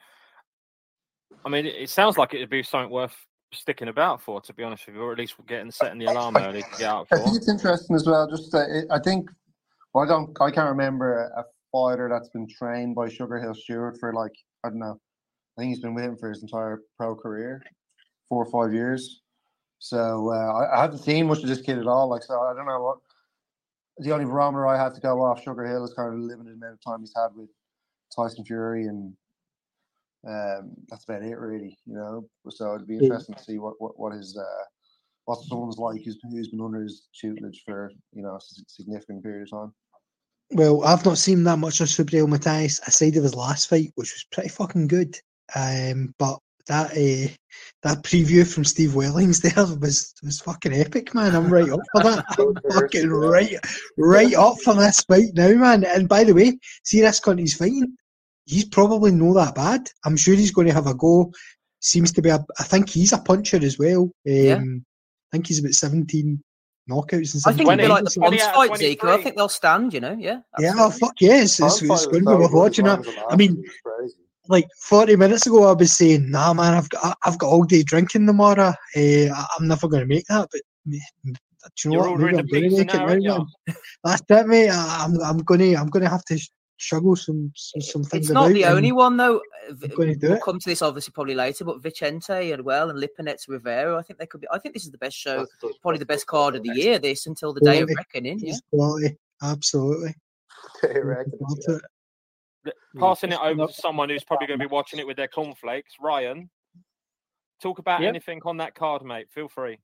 [1.43, 3.15] I mean, it, it sounds like it'd be something worth
[3.55, 6.05] sticking about for, to be honest with you, or at least we're getting setting the
[6.05, 8.27] alarm early to get out I think it's interesting as well.
[8.29, 9.29] Just uh, I think
[9.93, 13.97] well, I don't I can't remember a fighter that's been trained by Sugar Hill Steward
[13.99, 14.33] for like
[14.63, 14.99] I don't know.
[15.57, 17.63] I think he's been with him for his entire pro career,
[18.29, 19.21] four or five years.
[19.79, 22.09] So uh, I, I haven't seen much of this kid at all.
[22.09, 22.97] Like so, I don't know what
[23.97, 26.55] the only barometer I have to go off Sugar Hill is kind of the limited
[26.55, 27.49] amount of time he's had with
[28.15, 29.13] Tyson Fury and.
[30.27, 31.77] Um, that's about it, really.
[31.85, 33.03] You know, so it'd be Yeah.
[33.03, 34.63] interesting to see what what, what his uh,
[35.25, 39.43] what someone's like who's, who's been under his tutelage for you know a significant period
[39.43, 39.73] of time.
[40.51, 44.13] Well, I've not seen that much of Subriel Matias aside of his last fight, which
[44.13, 45.17] was pretty fucking good.
[45.55, 47.31] Um, but that uh,
[47.83, 51.35] that preview from Steve Wellings there was was fucking epic, man.
[51.35, 52.25] I'm right up for that.
[52.39, 53.55] I'm fucking right,
[53.97, 55.83] right up for this fight now, man.
[55.83, 57.95] And by the way, see this he's fighting.
[58.45, 59.89] He's probably not that bad.
[60.05, 61.31] I'm sure he's going to have a go.
[61.79, 62.39] seems to be a.
[62.59, 64.03] I think he's a puncher as well.
[64.03, 64.55] Um, Yeah.
[64.57, 66.41] I think he's about seventeen
[66.89, 68.39] knockouts and I think it'll be like the something.
[68.39, 69.09] Fight, Zico.
[69.09, 69.93] I think they'll stand.
[69.93, 70.39] You know, yeah.
[70.59, 72.89] Yeah, oh, fuck yes, it's, Ponce it's fight going to be worth watching it.
[72.89, 74.15] well as the I mean, one, it was crazy.
[74.47, 77.81] like 40 minutes ago, I was saying, nah, man, I've got, I've got all day
[77.81, 78.69] drinking tomorrow.
[78.95, 80.95] Uh, I- I'm never going to make that, but do
[81.89, 82.19] you know You're what?
[82.19, 83.29] Maybe I'm the going to make it now, now, aren't you?
[83.29, 83.75] man.
[84.03, 84.69] That's it, mate.
[84.69, 88.03] I- I'm, I'm going to, I'm going to have to sh- struggle some, some, some
[88.03, 89.37] things It's not about the only one though.
[89.37, 90.43] Uh, V- I'm going to do We'll it.
[90.43, 93.97] come to this obviously probably later, but Vicente and well and Lipinets Rivera.
[93.97, 94.47] I think they could be.
[94.51, 96.73] I think this is the best show, the- probably the best the- card of the
[96.73, 96.99] year.
[96.99, 98.39] This until the day of reckoning.
[98.39, 98.55] Yeah.
[98.71, 99.15] Quality.
[99.41, 100.15] Absolutely.
[100.81, 101.81] They reckon Love it's-
[102.65, 102.73] it.
[102.99, 105.93] Passing it over to someone who's probably going to be watching it with their cornflakes.
[106.01, 106.49] Ryan,
[107.61, 108.09] talk about Yep.
[108.09, 109.27] anything on that card, mate.
[109.29, 109.77] Feel free.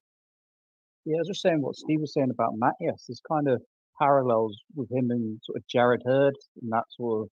[1.05, 2.73] Yeah, I was just saying what Steve was saying about Matt.
[2.79, 3.61] Yes, There's kind of
[4.01, 7.29] parallels with him and sort of Jarrett Hurd and that sort of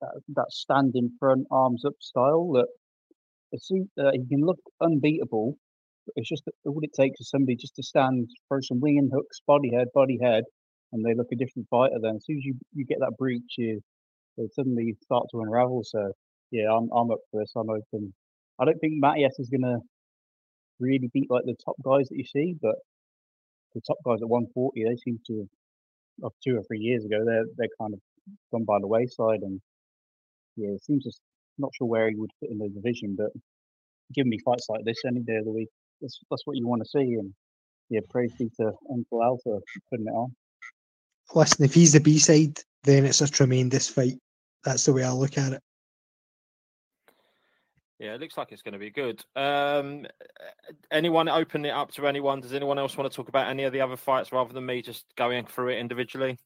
[0.00, 2.52] that, that stand in front, arms up style.
[2.52, 2.66] That
[3.52, 5.56] it seems, uh, he can look unbeatable.
[6.16, 9.40] It's just that all it takes is somebody just to stand, throw some winging hooks,
[9.46, 10.44] body head, body head,
[10.92, 11.94] and they look a different fighter.
[12.02, 13.80] Then as soon as you, you get that breach, you
[14.36, 15.82] they suddenly start to unravel.
[15.84, 16.12] So
[16.50, 17.52] yeah, I'm I'm up for this.
[17.56, 18.12] I'm open.
[18.60, 19.78] I don't think Matias is gonna
[20.80, 22.76] really beat like the top guys that you see, but
[23.74, 25.48] the top guys at 140, they seem to,
[26.22, 28.00] of two or three years ago, they're they're kind of
[28.52, 29.60] gone by the wayside, and
[30.56, 31.20] yeah, it seems just
[31.58, 33.30] not sure where he would fit in the division, but
[34.14, 35.68] giving me fights like this any day of the week,
[36.00, 37.32] that's that's what you want to see, and
[37.90, 39.60] yeah, praise to Uncle Al for
[39.90, 40.34] putting it on.
[41.34, 44.18] Listen, if he's the B side, then it's a tremendous fight.
[44.64, 45.62] That's the way I look at it.
[48.02, 49.24] Yeah, it looks like it's going to be good.
[49.36, 50.08] Um,
[50.90, 52.40] anyone open it up to anyone?
[52.40, 54.82] Does anyone else want to talk about any of the other fights rather than me
[54.82, 56.36] just going through it individually?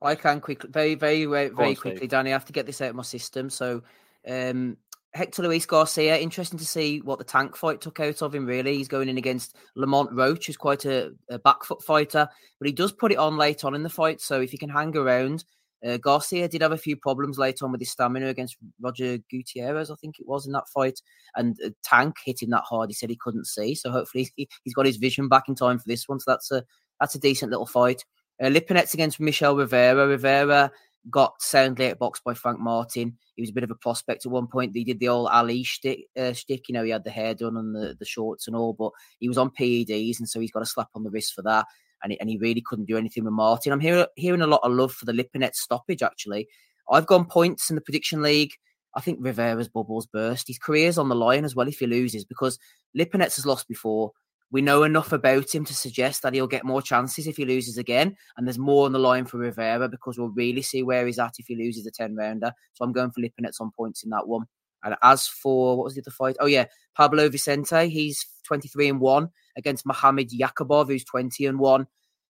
[0.00, 2.06] I can quickly, very, very, very, very quickly.
[2.06, 2.30] Danny.
[2.30, 3.50] I have to get this out of my system.
[3.50, 3.82] So,
[4.28, 4.76] um,
[5.12, 8.46] Hector Luis Garcia, interesting to see what the tank fight took out of him.
[8.46, 12.28] Really, he's going in against Lamont Roach, who's quite a, a back foot fighter,
[12.60, 14.20] but he does put it on late on in the fight.
[14.20, 15.44] So if he can hang around,
[15.86, 19.90] uh, Garcia did have a few problems later on with his stamina against Roger Gutierrez,
[19.90, 21.00] I think it was in that fight,
[21.36, 22.90] and uh, Tank hit him that hard.
[22.90, 25.78] He said he couldn't see, so hopefully he, he's got his vision back in time
[25.78, 26.20] for this one.
[26.20, 26.64] So that's a
[27.00, 28.04] that's a decent little fight.
[28.42, 30.06] Uh, Lipinets against Michel Rivera.
[30.06, 30.70] Rivera
[31.10, 33.16] got soundly outboxed by Frank Martin.
[33.36, 34.74] He was a bit of a prospect at one point.
[34.74, 36.32] He did the old Ali shtick, uh.
[36.48, 39.28] You know, he had the hair done and the, the shorts and all, but he
[39.28, 41.66] was on PEDs, and so he's got a slap on the wrist for that.
[42.04, 43.72] And he, and he really couldn't do anything with Martin.
[43.72, 46.02] I'm hearing hearing a lot of love for the Lipinet stoppage.
[46.02, 46.46] Actually,
[46.88, 48.52] I've gone points in the prediction league.
[48.94, 50.46] I think Rivera's bubbles burst.
[50.46, 52.58] His career's on the line as well if he loses because
[52.96, 54.12] Lipinets has lost before.
[54.50, 57.76] We know enough about him to suggest that he'll get more chances if he loses
[57.76, 58.14] again.
[58.36, 61.34] And there's more on the line for Rivera because we'll really see where he's at
[61.38, 62.52] if he loses a 10 rounder.
[62.74, 64.44] So I'm going for Lipinets on points in that one.
[64.84, 66.36] And as for what was the other fight?
[66.38, 67.88] Oh, yeah, Pablo Vicente.
[67.88, 71.82] He's 23 and 1 against Mohamed Yakubov, who's 20 and 1.
[71.82, 71.86] Uh,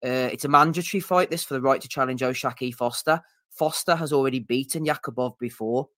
[0.02, 3.20] it's a mandatory fight, this, for the right to challenge O'Shaquie Foster.
[3.50, 5.88] Foster has already beaten Yakubov before.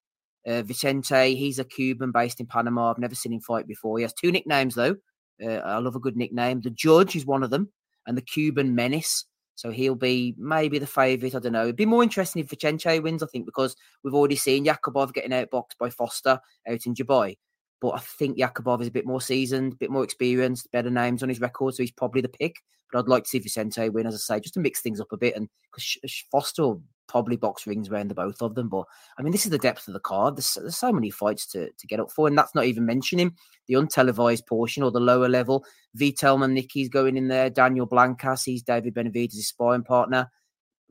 [0.46, 2.90] Uh, Vicente, he's a Cuban based in Panama.
[2.90, 3.98] I've never seen him fight before.
[3.98, 4.96] He has two nicknames, though.
[5.42, 6.60] Uh, I love a good nickname.
[6.60, 7.70] The Judge is one of them,
[8.06, 9.24] and the Cuban Menace.
[9.56, 11.34] So he'll be maybe the favourite.
[11.34, 11.64] I don't know.
[11.64, 15.32] It'd be more interesting if Vicente wins, I think, because we've already seen Yakubov getting
[15.32, 16.38] outboxed by Foster
[16.68, 17.36] out in Dubai.
[17.80, 21.22] But I think Yakubov is a bit more seasoned, a bit more experienced, better names
[21.22, 22.56] on his record, so he's probably the pick.
[22.92, 25.12] But I'd like to see Vicente win, as I say, just to mix things up
[25.12, 25.36] a bit.
[25.36, 25.98] And because
[26.32, 26.74] Foster
[27.08, 28.68] probably box rings around the both of them.
[28.68, 28.84] But
[29.18, 30.36] I mean, this is the depth of the card.
[30.36, 33.34] There's, there's so many fights to, to get up for, and that's not even mentioning
[33.66, 35.64] the untelevised portion or the lower level.
[35.98, 37.50] Vitel Manicki's going in there.
[37.50, 40.30] Daniel Blancas, he's David Benavidez' sparring partner.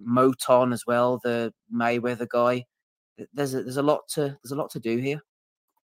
[0.06, 2.66] Moton as well, the Mayweather guy.
[3.34, 5.22] There's a, there's a lot to there's a lot to do here.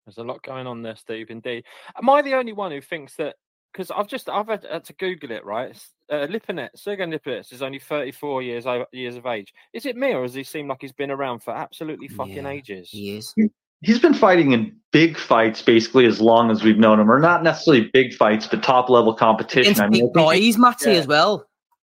[0.05, 1.29] There's a lot going on there, Steve.
[1.31, 1.65] Indeed.
[1.97, 3.35] Am I the only one who thinks that?
[3.73, 5.43] Because I've just I've had, had to Google it.
[5.43, 9.53] Right, It's, uh, Lipinet, Sergei Lipinet is only 34 years years of age.
[9.73, 12.89] Is it me, or does he seem like he's been around for absolutely fucking ages?
[12.89, 13.33] He is.
[13.81, 17.43] He's been fighting in big fights basically as long as we've known him, or not
[17.43, 19.73] necessarily big fights, but top level competition.
[19.73, 20.99] Against I mean, big I think- guys, Matty, yeah.
[20.99, 21.45] as well.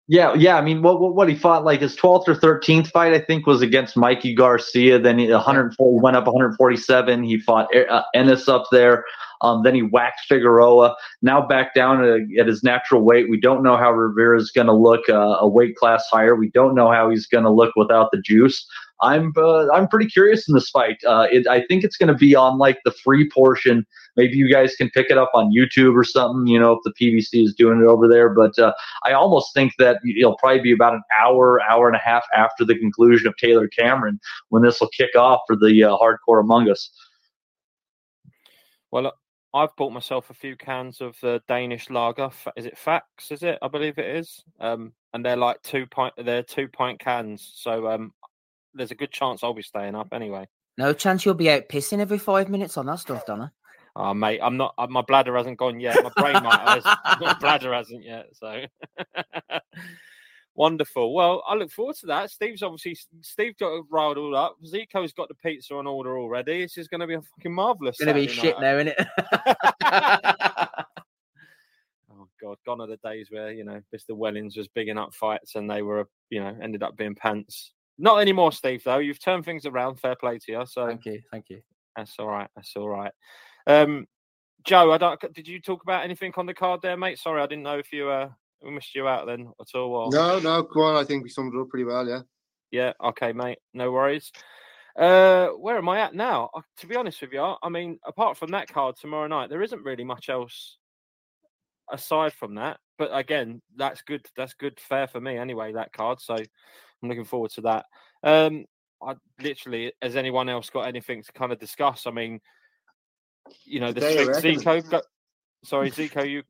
[0.07, 0.55] Yeah, yeah.
[0.55, 3.47] I mean, what, what what he fought like his twelfth or thirteenth fight, I think,
[3.47, 4.99] was against Mikey Garcia.
[4.99, 7.23] Then he 140 went up 147.
[7.23, 9.03] He fought uh, Ennis up there.
[9.41, 10.95] Um, then he whacked Figueroa.
[11.23, 13.29] Now back down at, at his natural weight.
[13.29, 16.35] We don't know how Rivera is going to look uh, a weight class higher.
[16.35, 18.65] We don't know how he's going to look without the juice.
[19.05, 20.97] I'm uh, I'm pretty curious in this fight.
[21.05, 23.85] Uh, it, I think it's going to be on like the free portion.
[24.15, 26.47] Maybe you guys can pick it up on YouTube or something.
[26.47, 28.29] You know, if the PBC is doing it over there.
[28.29, 31.99] But uh, I almost think that it'll probably be about an hour, hour and a
[31.99, 35.97] half after the conclusion of Taylor Cameron when this will kick off for the uh,
[35.97, 36.89] hardcore among us.
[38.91, 39.13] Well,
[39.53, 42.29] I've bought myself a few cans of the Danish lager.
[42.57, 43.31] Is it Faxe?
[43.31, 43.59] Is it?
[43.61, 44.43] I believe it is.
[44.59, 46.13] Um, and they're like two pint.
[46.17, 47.53] They're two pint cans.
[47.55, 48.11] So um,
[48.75, 50.47] there's a good chance I'll be staying up anyway.
[50.77, 53.51] No chance you'll be out pissing every five minutes on that stuff, Donna.
[53.95, 54.73] Oh, mate, I'm not.
[54.77, 56.03] Uh, my bladder hasn't gone yet.
[56.03, 56.81] My brain might.
[57.21, 58.27] my bladder hasn't yet.
[58.33, 58.65] So
[60.55, 61.13] wonderful.
[61.13, 62.29] Well, I look forward to that.
[62.29, 64.57] Steve's obviously Steve got it riled all up.
[64.65, 66.63] Zico's got the pizza on order already.
[66.63, 67.95] This is going to be a fucking marvelous.
[67.97, 69.07] It's going to be shit now, isn't it?
[72.11, 74.13] oh god, gone are the days where you know Mr.
[74.13, 77.71] Wellings was bigging up fights and they were you know ended up being pants.
[77.97, 78.83] Not anymore, Steve.
[78.83, 79.99] Though you've turned things around.
[79.99, 80.65] Fair play to you.
[80.65, 81.61] So thank you, thank you.
[81.95, 82.49] That's all right.
[82.55, 83.11] That's all right.
[83.67, 84.05] Um,
[84.65, 85.33] Joe, I don't.
[85.33, 87.19] Did you talk about anything on the card there, mate?
[87.19, 88.29] Sorry, I didn't know if you uh
[88.63, 89.93] we missed you out then at all.
[89.93, 90.09] Or...
[90.11, 90.95] No, no, go on.
[90.95, 92.07] I think we summed it up pretty well.
[92.07, 92.21] Yeah.
[92.71, 92.93] Yeah.
[93.03, 93.59] Okay, mate.
[93.73, 94.31] No worries.
[94.97, 96.49] Uh, where am I at now?
[96.53, 99.61] Uh, to be honest with you, I mean, apart from that card tomorrow night, there
[99.61, 100.77] isn't really much else
[101.91, 102.79] aside from that.
[102.97, 104.25] But again, that's good.
[104.37, 105.73] That's good fair for me anyway.
[105.73, 106.21] That card.
[106.21, 106.37] So
[107.05, 107.85] I'm looking forward to that.
[108.23, 108.65] Um,
[109.01, 112.07] I literally, has anyone else got anything to kind of discuss?
[112.07, 112.41] I mean,
[113.63, 114.89] you know, the Zico.
[114.89, 115.03] Got,
[115.63, 116.41] sorry, Zico, you.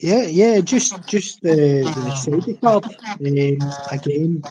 [0.00, 2.84] Yeah, yeah, just just the the Saudi card.
[2.86, 3.58] Um,
[3.90, 4.42] again,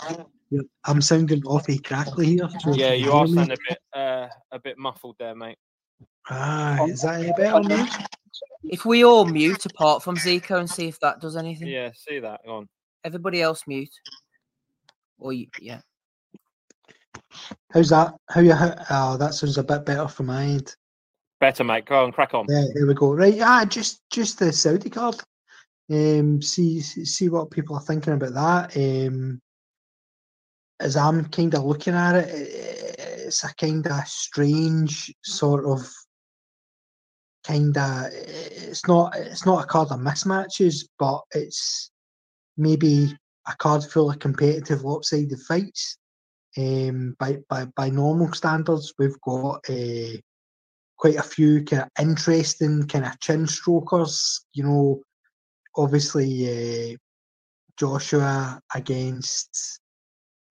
[0.84, 2.50] I'm sounding awfully crackly here.
[2.60, 5.58] So yeah, you are sounding a bit uh, a bit muffled there, mate.
[6.30, 7.88] Ah, is that a better now?
[8.66, 11.70] If we all mute apart from Zico and see if that does anything.
[11.70, 12.42] Yeah, see that.
[12.46, 12.70] Go on.
[13.06, 13.94] Everybody else mute.
[15.20, 15.82] Or you, yeah.
[17.72, 18.14] How's that?
[18.30, 18.54] How you?
[18.90, 20.76] Oh, that sounds a bit better for my end.
[21.40, 21.86] Better, mate.
[21.86, 22.46] Go on, crack on.
[22.50, 23.14] Yeah, here we go.
[23.14, 25.16] Right, ah, just just the Saudi card.
[25.92, 28.78] Um, see see what people are thinking about that.
[28.78, 29.42] Um,
[30.80, 35.88] as I'm kind of looking at it, it's a kind of strange sort of
[37.46, 38.06] kind of.
[38.12, 41.92] It's not it's not a card of mismatches, but it's
[42.58, 43.16] maybe
[43.48, 45.98] a card full of competitive lopsided fights.
[46.58, 50.18] Um, by, by by normal standards, we've got uh,
[50.98, 54.46] quite a few kind of interesting kind of chin strokers.
[54.54, 55.02] You know,
[55.76, 56.98] obviously uh,
[57.78, 59.80] Joshua against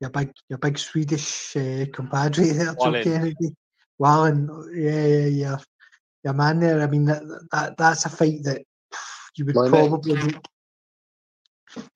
[0.00, 3.54] your big your big Swedish uh, compadre there, Joe Kennedy.
[3.98, 5.56] Wallin, yeah, yeah, yeah,
[6.22, 6.82] your man there.
[6.82, 8.62] I mean, that, that that's a fight that
[9.36, 10.40] you would My probably you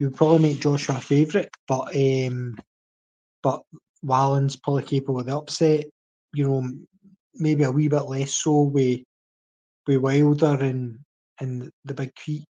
[0.01, 2.59] would probably make Joshua a favourite, but um,
[3.43, 3.63] but
[4.03, 5.87] Wallin's probably capable of the upset.
[6.33, 6.71] You know,
[7.35, 9.01] maybe a wee bit less so with
[9.87, 10.99] with Wilder and
[11.41, 12.13] and the big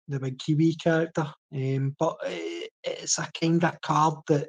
[0.09, 1.33] the big Kiwi character.
[1.55, 4.49] Um, but it, it's a kind of card that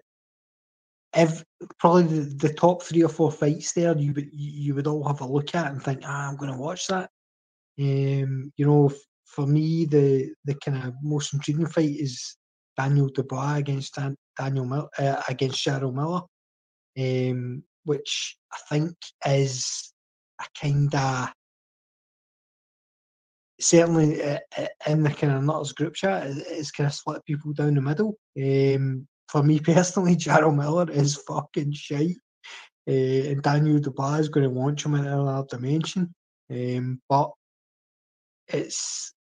[1.16, 1.44] if
[1.78, 5.22] probably the, the, top three or four fights there, you would you would all have
[5.22, 7.10] a look at and think, ah, I'm going to watch that.
[7.80, 8.92] Um, you know,
[9.26, 12.38] for me, the the kind of most intriguing fight is
[12.82, 16.22] Daniel Dubois against Dan, Daniel Mil- uh, against Jarrell Miller,
[16.98, 19.94] um, which I think is
[20.40, 21.30] a kind of
[23.60, 27.54] certainly uh, uh, in the kind of Nutters group chat, it's kind of split people
[27.54, 28.18] down the middle.
[28.38, 32.18] Um, for me personally, Jarrell Miller is fucking shite.
[32.90, 36.14] Uh, and Daniel Dubois is going to launch him into another dimension.
[36.50, 37.32] Um, but
[38.48, 39.14] it's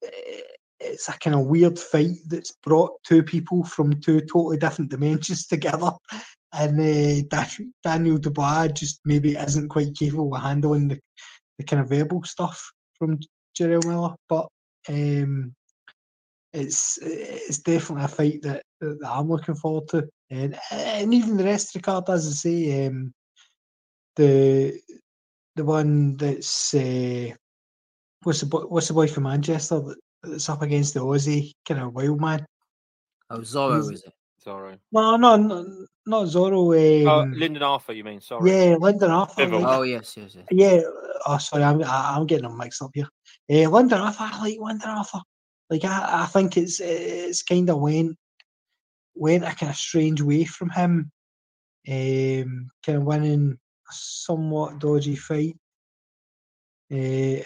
[0.80, 5.46] it's a kind of weird fight that's brought two people from two totally different dimensions
[5.48, 5.92] together.
[6.52, 7.44] And uh,
[7.84, 10.98] Daniel Dubois just maybe isn't quite capable of handling the,
[11.58, 13.18] the kind of verbal stuff from
[13.58, 14.14] Jarrell Miller.
[14.28, 14.48] But
[14.88, 15.54] um,
[16.52, 21.44] it's it's definitely a fight that, that I'm looking forward to, and and even the
[21.44, 23.12] rest of the card, as I say, um,
[24.16, 24.80] the
[25.56, 27.30] the one that's uh,
[28.22, 29.82] what's the boy, what's the boy from Manchester
[30.22, 32.46] that's up against the Aussie kind of wild man.
[33.30, 34.12] Oh, Zorro is it?
[34.44, 34.78] Zorro.
[34.92, 37.06] No, no, no not Zorro.
[37.06, 38.20] Oh, Um, oh, Lyndon Arthur, you mean?
[38.20, 38.50] Sorry.
[38.50, 39.46] yeah, Lyndon Arthur.
[39.46, 40.46] Like- Oh yes, yes, yes.
[40.50, 40.80] Yeah.
[41.26, 43.08] Oh, sorry, I'm I'm getting them mixed up here.
[43.50, 45.20] Uh, Lyndon Arthur, I like Lyndon Arthur.
[45.70, 48.16] Like I, I think it's it's kind of went
[49.14, 51.10] went a kind of strange way from him.
[51.86, 55.56] Um, kind of winning a somewhat dodgy fight.
[56.90, 57.42] Uh,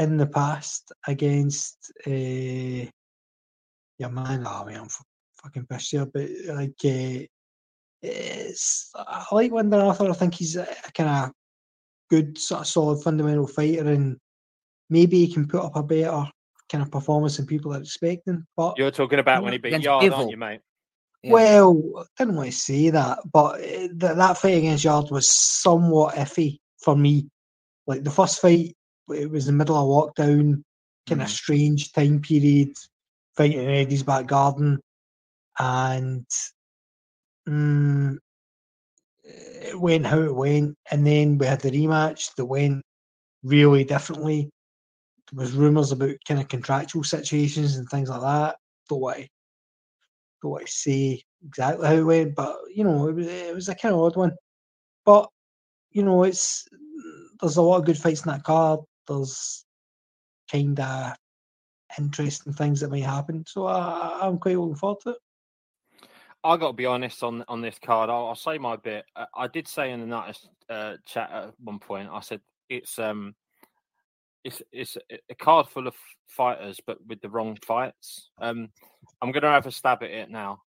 [0.00, 2.90] in the past against uh, your
[4.10, 4.44] man.
[4.46, 5.04] Oh man, I'm f-
[5.42, 7.24] fucking pissed here, but like uh,
[8.02, 10.10] it's I like Lyndon Arthur.
[10.10, 11.32] I think he's a, a kind of
[12.10, 14.18] good, sort of solid fundamental fighter, and
[14.90, 16.24] maybe he can put up a better
[16.70, 18.44] kind of performance than people are expecting.
[18.56, 20.60] But You're talking about when he beat Against Yarde, aren't you, mate?
[21.22, 21.32] Yeah.
[21.32, 25.28] well, I didn't want to say that, but uh, that that fight against Yarde was
[25.28, 27.28] somewhat iffy for me.
[27.88, 28.76] Like the first fight,
[29.10, 30.62] it was the middle of lockdown,
[31.08, 32.74] kind of strange time period,
[33.36, 34.80] fighting in Eddie's back garden,
[35.58, 36.26] and
[37.48, 38.16] mm,
[39.24, 40.76] it went how it went.
[40.90, 42.82] And then we had the rematch that went
[43.42, 44.50] really differently.
[45.32, 48.56] There was rumours about kind of contractual situations and things like that.
[48.88, 49.28] Don't want to,
[50.42, 53.68] don't want to say exactly how it went, but you know, it was it was
[53.68, 54.32] a kind of odd one.
[55.04, 55.28] But
[55.90, 56.66] you know, it's
[57.40, 58.80] there's a lot of good fights in that card.
[59.08, 59.64] There's
[60.50, 61.14] kind of
[61.98, 63.44] interesting things that may happen.
[63.46, 65.16] So I, I'm quite looking forward to it.
[66.44, 68.10] I got to be honest on on this card.
[68.10, 69.04] I'll, I'll say my bit.
[69.16, 70.38] Uh, I did say in the night
[70.70, 72.08] uh, chat at one point.
[72.12, 73.34] I said it's um
[74.44, 75.94] it's it's a- a card full of
[76.28, 78.30] fighters, but with the wrong fights.
[78.40, 78.68] Um,
[79.20, 80.62] I'm going to have a stab at it now.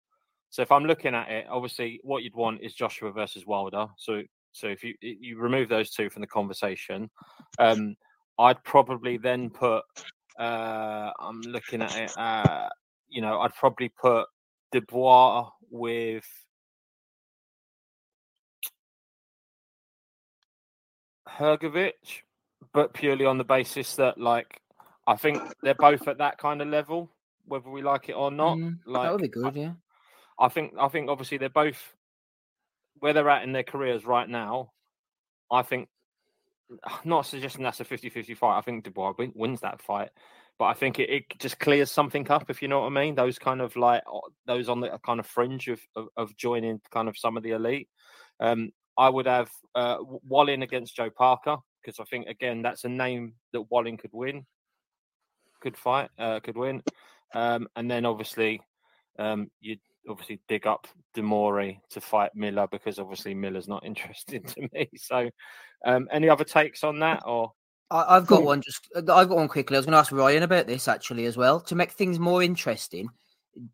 [0.49, 3.85] So if I'm looking at it, obviously what you'd want is Joshua versus Wilder.
[3.97, 7.11] So so if you you remove those two from the conversation,
[7.59, 7.95] um,
[8.39, 9.83] I'd probably then put.
[10.39, 12.17] Uh, I'm looking at it.
[12.17, 12.69] Uh,
[13.09, 14.27] you know, I'd probably put
[14.71, 16.25] Dubois with
[21.27, 22.23] Hrgovic,
[22.73, 24.61] but purely on the basis that, like,
[25.05, 27.11] I think they're both at that kind of level,
[27.45, 28.57] whether we like it or not.
[28.57, 29.73] Mm, like, that would be I- good, yeah.
[30.41, 31.93] I think I think obviously they're both
[32.99, 34.71] where they're at in their careers right now.
[35.51, 35.89] I think
[37.05, 38.57] not suggesting that's a 50-50 fight.
[38.57, 40.09] I think Dubois win, wins that fight,
[40.57, 43.15] but I think it, it just clears something up if you know what I mean.
[43.15, 44.03] Those kind of like
[44.45, 47.51] those on the kind of fringe of of, of joining kind of some of the
[47.51, 47.89] elite.
[48.39, 52.89] Um, I would have uh, Wallin against Joe Parker because I think again that's a
[52.89, 54.45] name that Wallin could win,
[55.61, 56.83] could fight, uh, could win,
[57.33, 58.61] um, and then obviously
[59.17, 59.79] um, you'd
[60.09, 64.89] obviously dig up Demore to fight Miller because obviously Miller's not interested to me.
[64.97, 65.29] So,
[65.85, 67.51] um, any other takes on that or?
[67.91, 68.61] I, I've got one.
[68.61, 69.75] Just uh, I've got one quickly.
[69.75, 72.43] I was going to ask Ryan about this actually as well to make things more
[72.43, 73.09] interesting.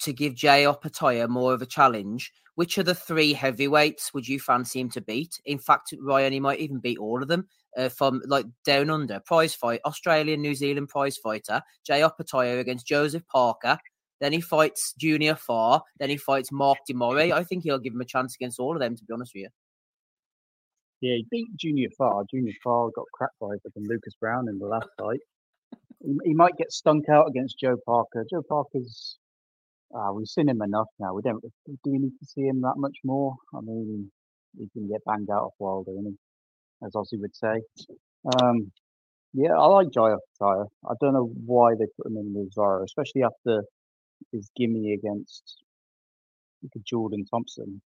[0.02, 4.40] To give Jai Opetaia more of a challenge, which of the three heavyweights would you
[4.40, 5.40] fancy him to beat?
[5.46, 7.46] In fact, Ryan, he might even beat all of them
[7.78, 12.88] uh, from like down under prize fight, Australian, New Zealand prize fighter Jai Opetaia against
[12.88, 13.78] Joseph Parker.
[14.22, 15.82] Then he fights Junior Fa.
[16.00, 17.32] Then he fights Mark Demore.
[17.32, 18.96] I think he'll give him a chance against all of them.
[18.96, 19.50] To be honest with you.
[21.02, 22.24] Yeah, he beat Junior Fa.
[22.32, 25.20] Junior Fa got cracked by fucking Lucas Browne in the last fight.
[26.24, 28.26] He, might get stunk out against Joe Parker.
[28.30, 29.18] Joe Parker's,
[29.96, 31.14] uh, we've seen him enough now.
[31.14, 31.42] We don't.
[31.42, 33.36] Do we need to see him that much more?
[33.56, 34.12] I mean,
[34.58, 36.18] he can get banged out of Wilder, and
[36.86, 37.62] as Ozzy would say.
[38.42, 38.72] Um,
[39.34, 40.68] yeah, I like Jaya Fataya.
[40.90, 43.64] I don't know why they put him in with Zara, especially after
[44.32, 45.58] his gimme against
[46.84, 47.82] Jordan Thompson.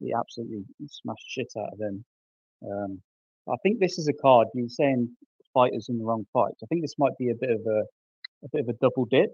[0.00, 2.04] He absolutely smashed shit out of him.
[2.64, 3.02] Um,
[3.50, 4.48] I think this is a card.
[4.54, 5.16] You were saying
[5.54, 6.60] fighters in the wrong fights.
[6.62, 7.82] I think this might be a bit of a
[8.44, 9.30] a bit of a double dip.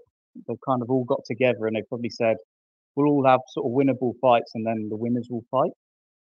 [0.47, 2.37] They've kind of all got together and they probably said
[2.97, 5.73] we'll all have sort of winnable fights and then the winners will fight.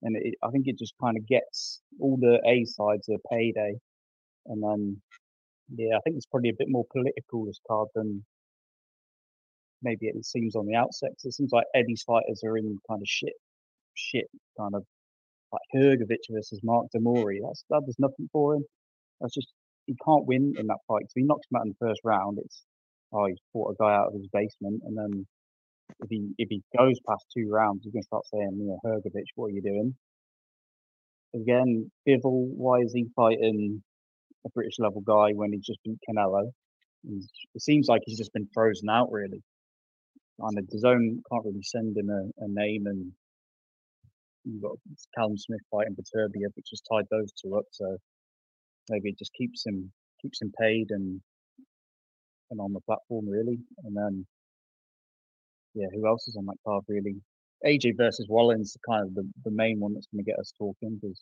[0.01, 3.75] And it, I think it just kind of gets all the A sides a payday.
[4.47, 5.01] And then,
[5.75, 8.25] yeah, I think it's probably a bit more political this card than
[9.83, 11.11] maybe it seems on the outset.
[11.11, 13.33] 'cause it seems like Eddie's fighters are in kind of shit,
[13.95, 14.85] shit kind of
[15.51, 17.39] like Hrgovic versus Mark Demori.
[17.41, 18.65] That's that does nothing for him.
[19.21, 19.53] That's just
[19.87, 21.03] he can't win in that fight.
[21.09, 22.39] So he knocks him out in the first round.
[22.39, 22.63] It's
[23.13, 25.27] oh he's fought a guy out of his basement, and then
[26.03, 29.25] if he if he goes past two rounds, he's gonna start saying, you know, Hrgovic,
[29.35, 29.95] what are you doing?
[31.35, 33.83] Again, Bivol, why is he fighting
[34.45, 36.51] a British level guy when he just beat Canelo?
[37.07, 39.41] He's, it seems like he's just been frozen out really.
[40.39, 43.11] And the zone can't really send him a, a name and
[44.43, 44.77] you've got
[45.15, 47.65] Callum Smith fighting Viterbia, which has tied those two up.
[47.71, 47.97] So
[48.89, 51.21] maybe it just keeps him keeps him paid and
[52.51, 53.59] and on the platform really.
[53.83, 54.25] And then
[55.73, 57.15] yeah, who else is on that card really?
[57.65, 60.99] AJ versus Wallins kind of the, the main one that's going to get us talking
[61.01, 61.21] because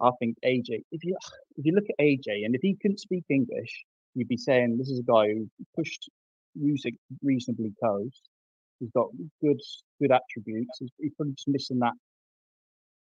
[0.00, 0.82] I think AJ.
[0.90, 1.16] If you
[1.56, 4.90] if you look at AJ and if he couldn't speak English, you'd be saying this
[4.90, 6.08] is a guy who pushed
[6.56, 8.20] music reasonably close.
[8.80, 9.08] He's got
[9.42, 9.60] good
[10.00, 10.78] good attributes.
[10.80, 11.94] He's, he's probably just missing that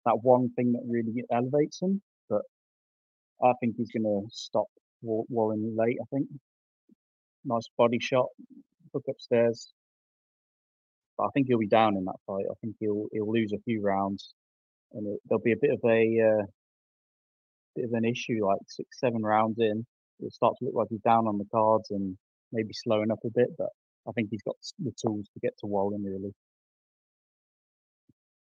[0.05, 2.01] that one thing that really elevates him.
[2.29, 2.43] But
[3.43, 4.67] I think he's going to stop
[5.01, 5.97] Wa- Warren late.
[6.01, 6.27] I think
[7.45, 8.27] nice body shot,
[8.93, 9.71] hook upstairs.
[11.17, 12.45] but I think he'll be down in that fight.
[12.49, 14.33] I think he'll he'll lose a few rounds,
[14.93, 16.45] and it, there'll be a bit of a uh,
[17.75, 18.45] bit of an issue.
[18.45, 19.85] Like six, seven rounds in,
[20.19, 22.17] it'll start to look like he's down on the cards and
[22.51, 23.49] maybe slowing up a bit.
[23.57, 23.69] But
[24.07, 26.33] I think he's got the tools to get to Wallin really.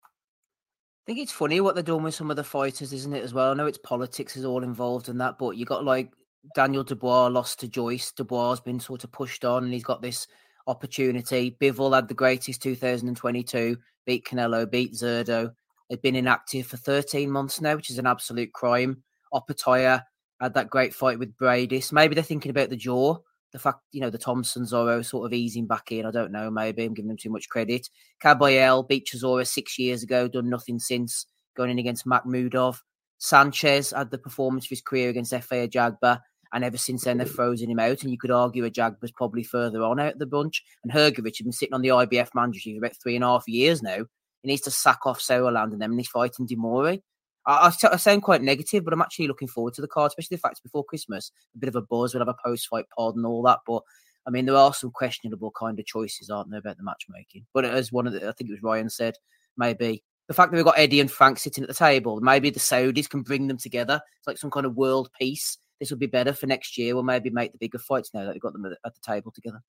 [0.03, 3.23] I think it's funny what they're doing with some of the fighters, isn't it?
[3.23, 6.11] As well, I know it's politics is all involved in that, but you got like
[6.55, 8.11] Daniel Dubois lost to Joyce.
[8.11, 10.25] Dubois has been sort of pushed on, and he's got this
[10.65, 11.55] opportunity.
[11.61, 13.77] Bivol had the greatest 2022,
[14.07, 15.51] beat Canelo, beat Zurdo.
[15.89, 19.03] They've been inactive for 13 months now, which is an absolute crime.
[19.31, 20.01] Opetaia
[20.41, 21.91] had that great fight with Briedis.
[21.91, 23.19] Maybe they're thinking about the jaw
[23.55, 26.05] the fact, you know, the Thompson Zorro sort of easing back in.
[26.05, 26.51] I don't know.
[26.51, 27.89] Maybe I'm giving them too much credit.
[28.21, 31.25] Kabayel beat Chisora six years ago, done nothing since
[31.55, 32.79] going in against Makhmudov.
[33.17, 36.19] Sanchez had the performance of his career against Efe Ajagba.
[36.51, 37.33] And ever since then, they've mm-hmm.
[37.33, 38.03] frozen him out.
[38.03, 40.61] And you could argue Ajagba's probably further on out the bunch.
[40.83, 43.47] And Hrgovic has been sitting on the IBF manager for about three and a half
[43.47, 43.99] years now.
[44.41, 47.01] He needs to sack off Sauerland and them, and he's fighting Demore.
[47.45, 50.37] I, I, I, sound quite negative, but I'm actually looking forward to the card, especially
[50.37, 52.13] the fact before Christmas, a bit of a buzz.
[52.13, 53.59] We'll have a post fight pod and all that.
[53.65, 53.83] But
[54.27, 57.45] I mean, there are some questionable kind of choices, aren't there, about the matchmaking?
[57.53, 59.15] But as one of the, I think it was Ryan said,
[59.57, 62.59] maybe the fact that we've got Eddie and Frank sitting at the table, maybe the
[62.59, 64.01] Saudis can bring them together.
[64.17, 65.57] It's like some kind of world peace.
[65.79, 66.95] This would be better for next year.
[66.95, 69.61] We'll maybe make the bigger fights now that we've got them at the table together.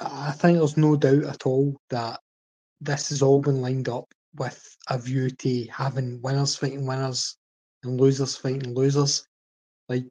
[0.00, 2.20] I think there's no doubt at all that
[2.80, 7.36] this has all been lined up with a view to having winners fighting winners
[7.82, 9.26] and losers fighting losers.
[9.88, 10.04] Like,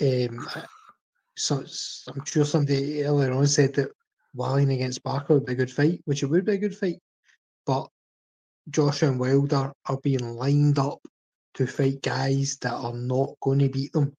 [0.00, 0.46] um,
[1.36, 1.64] so
[2.08, 3.90] I'm sure somebody earlier on said that
[4.34, 6.98] Wallin against Barker would be a good fight, which it would be a good fight.
[7.64, 7.88] But
[8.70, 11.00] Joshua and Wilder are being lined up
[11.54, 14.12] to fight guys that are not going to beat them.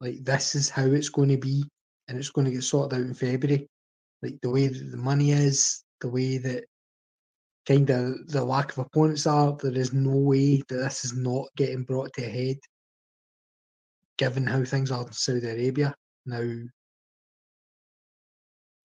[0.00, 1.64] Like this is how it's going to be,
[2.08, 3.68] and it's going to get sorted out in February.
[4.22, 6.64] Like the way that the money is, the way that
[7.66, 11.46] kind of the lack of opponents are, there is no way that this is not
[11.56, 12.58] getting brought to a head,
[14.18, 15.94] given how things are in Saudi Arabia.
[16.26, 16.42] Now,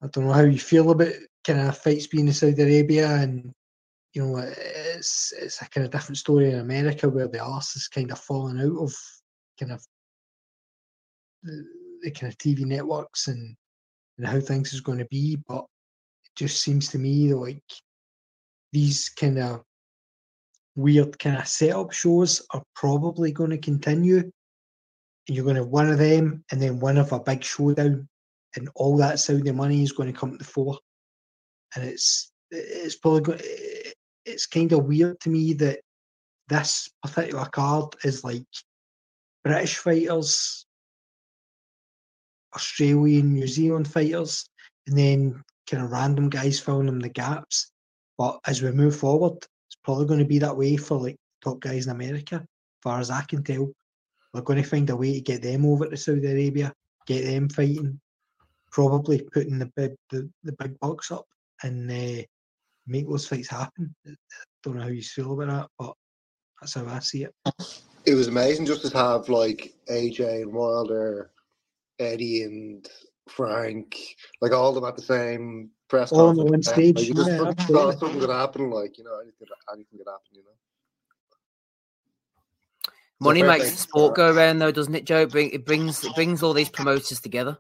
[0.02, 1.14] I don't know how you feel about
[1.46, 3.52] kind of fights being in Saudi Arabia, and
[4.14, 7.88] you know, it's it's a kind of different story in America where the arse is
[7.88, 8.94] kind of falling out of
[9.60, 9.86] kind of
[11.44, 11.66] the,
[12.04, 13.56] the kind of TV networks and
[14.18, 15.66] and how things is going to be, but
[16.26, 17.64] it just seems to me like
[18.72, 19.64] these kind of
[20.76, 24.18] weird kind of setup shows are probably going to continue.
[24.20, 28.08] And you're going to have one of them and then one of a big showdown,
[28.56, 30.78] and all that Saudi money is going to come to the fore.
[31.76, 33.42] And it's it's probably going,
[34.26, 35.82] it's kind of weird to me that
[36.48, 38.44] this particular card is like
[39.44, 40.66] British fighters,
[42.56, 44.50] Australian, New Zealand fighters,
[44.88, 47.72] and then kind of random guys filling in the gaps.
[48.20, 51.62] But as we move forward, it's probably going to be that way for like top
[51.62, 52.46] guys in America.
[52.84, 53.72] Far as I can tell,
[54.34, 56.74] we're going to find a way to get them over to Saudi Arabia,
[57.08, 57.98] get them fighting,
[58.74, 61.26] probably putting the big the, the big bucks up
[61.64, 62.22] and uh,
[62.86, 63.96] make those fights happen.
[64.06, 64.12] I
[64.64, 65.94] don't know how you feel about that, but
[66.60, 67.34] that's how I see it.
[68.06, 71.32] It was amazing just to have like AJ and Wilder,
[72.00, 72.90] Eddie and
[73.30, 73.98] Frank,
[74.42, 77.14] like all of them at the same press All on the one stage, Like, you
[77.16, 80.50] just yeah, thought something could happen, like you know, anything, anything could happen, you know.
[83.20, 85.22] Money fair makes the sport go around, though, doesn't it, Joe?
[85.22, 87.58] It, bring, it brings it brings all these promoters together.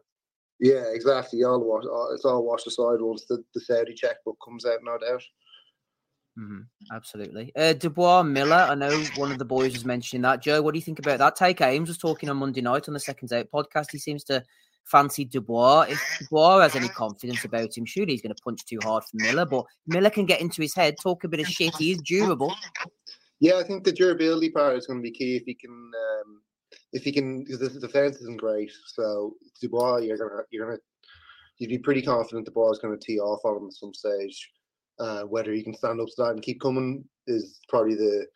[0.59, 1.43] Yeah, exactly.
[1.43, 4.97] All wash, all, it's all washed aside once the, the Saudi checkbook comes out, no
[4.97, 5.23] doubt.
[6.37, 6.61] hmm
[6.93, 7.51] Absolutely.
[7.55, 10.41] Uh, Dubois Miller, I know one of the boys was mentioning that.
[10.41, 11.35] Joe, what do you think about that?
[11.35, 13.87] Take Ames was talking on Monday night on the Seconds Out podcast.
[13.91, 14.43] He seems to
[14.89, 15.87] fancy Dubois.
[15.89, 19.17] If Dubois has any confidence about him, surely he's going to punch too hard for
[19.17, 19.45] Miller.
[19.45, 21.75] But Miller can get into his head, talk a bit of shit.
[21.75, 22.53] He is durable.
[23.39, 26.41] Yeah, I think the durability part is going to be key if he can, um,
[26.91, 28.71] if he can, because the defense isn't great.
[28.87, 30.79] So Dubois, you're gonna, you're gonna,
[31.57, 33.93] you'd be pretty confident the ball is going to tee off on him at some
[33.93, 34.51] stage.
[34.99, 38.27] Uh, whether he can stand up to that and keep coming is probably the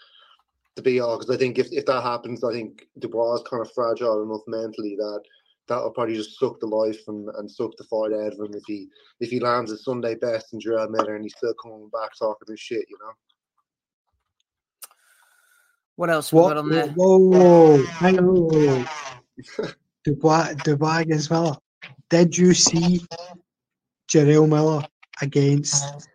[0.76, 1.18] the be all.
[1.18, 4.42] Because I think if, if that happens, I think Dubois is kind of fragile enough
[4.48, 5.22] mentally that
[5.68, 8.64] that'll probably just suck the life and, and suck the fight out of him if
[8.68, 8.88] he
[9.20, 12.48] if he lands a Sunday best in Gerard Miller and he's still coming back talking
[12.50, 13.12] his shit, you know.
[15.96, 16.50] What else we What?
[16.50, 16.88] got on there?
[16.88, 17.86] Whoa, whoa, whoa.
[17.86, 18.86] hang on, whoa,
[19.58, 19.68] whoa.
[20.04, 21.56] Dubois, Dubois against Miller.
[22.10, 23.02] Did you see
[24.12, 24.84] Jarrell Miller
[25.22, 26.10] against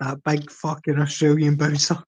[0.00, 2.02] that big fucking Australian bouncer?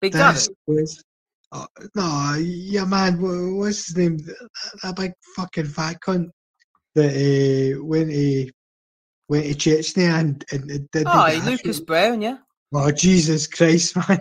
[0.00, 0.56] Big This Daddy?
[0.66, 1.04] was,
[1.52, 3.20] uh, no, yeah, man.
[3.56, 4.18] What's his name?
[4.82, 6.28] That, big fucking fat cunt
[6.94, 8.50] that uh, went to
[9.28, 11.80] went to Chechnya and, and, and did Oh, Lucas.
[11.80, 12.38] Browne, yeah.
[12.72, 14.20] Oh Jesus Christ, man!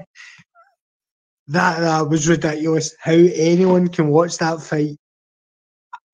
[1.47, 2.95] That that was ridiculous.
[2.99, 4.97] How anyone can watch that fight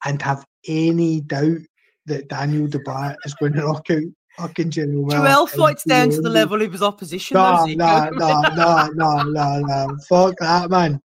[0.04, 1.60] and have any doubt
[2.08, 4.04] that Daniel Dubois is going to knock out
[4.38, 7.36] fucking General Miller Joel fights down to the level of his opposition.
[7.36, 8.20] No, though, no, Zico.
[8.20, 9.98] no, no, no, no, no.
[10.08, 11.02] Fuck that, man.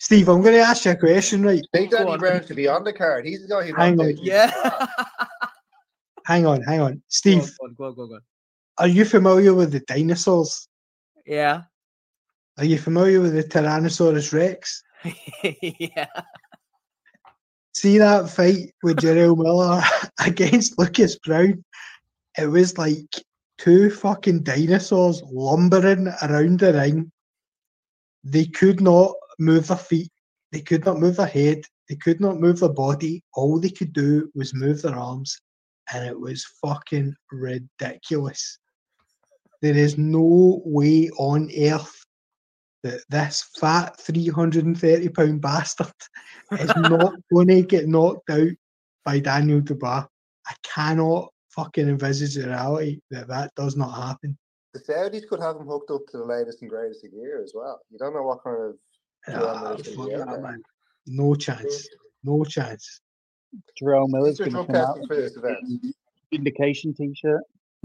[0.00, 1.60] Steve, I'm going to ask you a question, right?
[1.74, 2.18] Big Danny on.
[2.18, 3.26] Browne to be on the card.
[3.26, 4.08] He's the guy who Hang on.
[4.08, 4.86] out Yeah.
[6.24, 6.94] Hang on, hang on.
[6.94, 8.20] Go Steve, on, go on, go on, go on.
[8.78, 10.68] are you familiar with the dinosaurs?
[11.26, 11.62] Yeah.
[12.56, 14.82] Are you familiar with the Tyrannosaurus Rex?
[15.62, 16.06] yeah.
[17.74, 19.82] See that fight with Gerald Miller
[20.24, 21.62] against Lucas Browne?
[22.38, 23.22] It was like
[23.58, 27.12] two fucking dinosaurs lumbering around the ring.
[28.24, 30.10] They could not move their feet.
[30.52, 31.62] They could not move their head.
[31.88, 33.22] They could not move their body.
[33.34, 35.40] All they could do was move their arms.
[35.92, 38.58] And it was fucking ridiculous.
[39.62, 42.04] There is no way on earth
[42.82, 45.92] that this fat 330 pound bastard
[46.52, 48.52] is not going to get knocked out
[49.04, 50.06] by Daniel Dubois.
[50.46, 54.38] I cannot fucking envisage the reality that that does not happen.
[54.72, 57.52] The Saudis could have him hooked up to the latest and greatest of gear as
[57.54, 57.80] well.
[57.90, 58.76] You don't know what kind of
[59.28, 60.40] Ah, drama is fuck gonna be out that, there.
[60.42, 60.62] man.
[61.06, 61.88] No chance.
[62.24, 63.00] No chance.
[63.76, 64.52] Jerome Miller's Mr.
[64.52, 65.58] going to come out Trump for this event.
[66.30, 67.42] vindication t-shirt.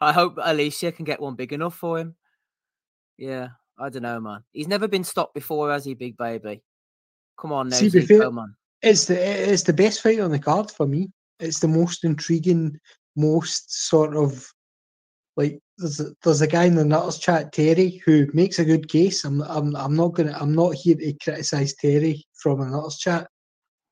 [0.00, 2.16] I hope Alicia can get one big enough for him.
[3.18, 4.42] Yeah, I don't know, man.
[4.52, 6.62] He's never been stopped before, has he, big baby?
[7.38, 10.38] Come on now, See, be Zico, fair- It's the it's the best fight on the
[10.38, 11.10] card for me.
[11.38, 12.78] It's the most intriguing,
[13.16, 14.50] most sort of
[15.36, 18.88] like there's a, there's a guy in the Nutters chat, Terry, who makes a good
[18.88, 19.24] case.
[19.24, 23.28] I'm I'm I'm not gonna I'm not here to criticise Terry from the Nutters chat,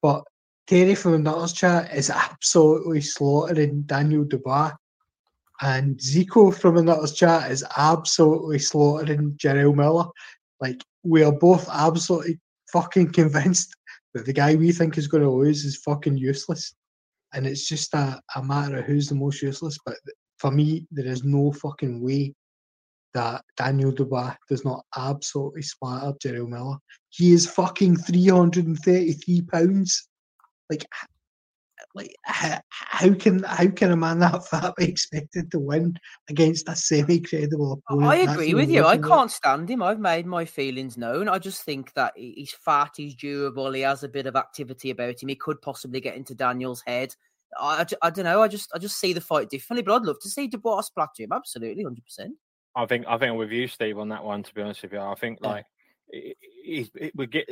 [0.03, 0.23] but
[0.67, 4.73] Terry from the Nutters chat is absolutely slaughtering Daniel Dubois.
[5.61, 10.07] And Zico from the Nutters chat is absolutely slaughtering Gerald Miller.
[10.61, 12.39] Like we are both absolutely
[12.73, 13.75] fucking convinced
[14.15, 16.75] that the guy we think is going to lose is fucking useless.
[17.33, 19.79] And it's just a, a matter of who's the most useless.
[19.85, 19.97] But
[20.39, 22.35] for me, there is no fucking way
[23.15, 26.77] that Daniel Dubois does not absolutely splatter Gerald Miller.
[27.11, 30.09] He is fucking 333 pounds.
[30.71, 30.85] Like,
[31.95, 35.95] like how, can how can a man that fat be expected to win
[36.29, 38.11] against a semi-credible opponent?
[38.11, 38.85] I agree with you.
[38.85, 39.83] I can't stand him.
[39.83, 41.29] I've made my feelings known.
[41.29, 45.23] I just think that he's fat, he's durable, he has a bit of activity about
[45.23, 45.29] him.
[45.29, 47.15] He could possibly get into Daniel's head.
[47.59, 48.43] I, I, don't know.
[48.43, 51.23] I just I just see the fight differently, but I'd love to see Dubois splatter
[51.23, 51.33] him.
[51.33, 52.35] Absolutely, hundred percent.
[52.77, 54.43] I think I think I'm with you, Steve, on that one.
[54.43, 55.49] To be honest with you, I think Yeah.
[55.49, 55.67] like
[56.13, 57.49] he- he's he- we get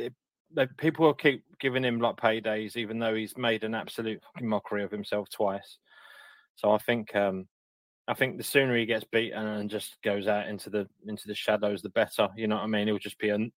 [0.55, 4.47] like, people will keep giving him like paydays, even though he's made an absolute fucking
[4.47, 5.77] mockery of himself twice.
[6.55, 7.47] So I think um
[8.07, 11.35] I think the sooner he gets beaten and just goes out into the into the
[11.35, 12.29] shadows, the better.
[12.37, 12.87] You know what I mean?
[12.87, 13.51] It'll just be an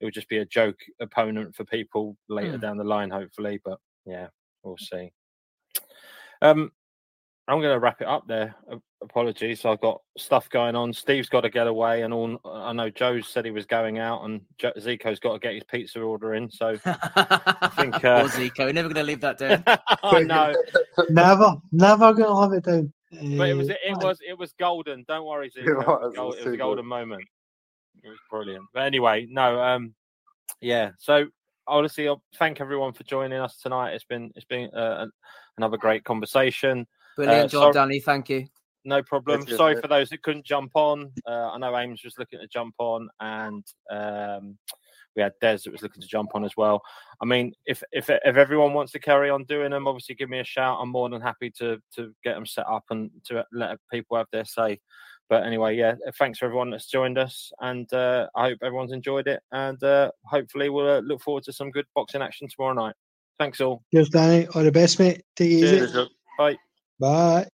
[0.00, 2.60] it would just be a joke opponent for people later Hmm.
[2.60, 3.60] down the line, hopefully.
[3.64, 4.28] But yeah,
[4.64, 5.12] we'll see.
[6.42, 6.70] Um,
[7.48, 8.54] I'm going to wrap it up there.
[9.02, 10.92] Apologies, I've got stuff going on.
[10.92, 12.38] Steve's got to get away, and all.
[12.44, 15.64] I know Joe said he was going out, and jo- Zico's got to get his
[15.64, 16.48] pizza order in.
[16.50, 19.64] So I think, Poor uh, Zico, we're never going to leave that down.
[20.02, 20.54] I know,
[21.10, 22.92] Never, never gonna have it down.
[23.10, 25.04] but it was Uh, it was it was golden.
[25.08, 25.66] Don't worry, Zico.
[25.66, 26.58] It It was, was, it gold- was it was a good.
[26.58, 27.24] golden moment.
[28.04, 28.64] It was brilliant.
[28.72, 29.94] But anyway, no, um,
[30.60, 30.90] yeah.
[30.98, 31.26] So
[31.66, 33.94] honestly, I'll thank everyone for joining us tonight.
[33.94, 35.06] It's been it's been uh,
[35.58, 36.86] another great conversation.
[37.16, 38.00] Brilliant Uh, job, sorry- Danny.
[38.00, 38.46] Thank you.
[38.84, 39.42] No problem.
[39.42, 39.82] Good, Sorry mate.
[39.82, 41.12] for those that couldn't jump on.
[41.24, 44.58] Uh, I know Ames was looking to jump on, and um,
[45.14, 46.82] we had Des that was looking to jump on as well.
[47.20, 50.40] I mean, if if if everyone wants to carry on doing them, obviously give me
[50.40, 50.78] a shout.
[50.80, 54.26] I'm more than happy to to get them set up and to let people have
[54.32, 54.80] their say.
[55.28, 59.28] But anyway, yeah, thanks for everyone that's joined us, and uh, I hope everyone's enjoyed
[59.28, 59.44] it.
[59.52, 62.96] And uh, hopefully, we'll uh, look forward to some good boxing action tomorrow night.
[63.38, 63.82] Thanks all.
[63.92, 64.46] Cheers, Danny.
[64.48, 65.22] All the best, mate.
[65.36, 65.78] Take it easy.
[65.78, 66.08] Cheers.
[66.38, 66.56] Bye.
[67.00, 67.48] Bye.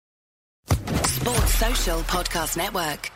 [0.68, 3.12] Sports Social Podcast Network.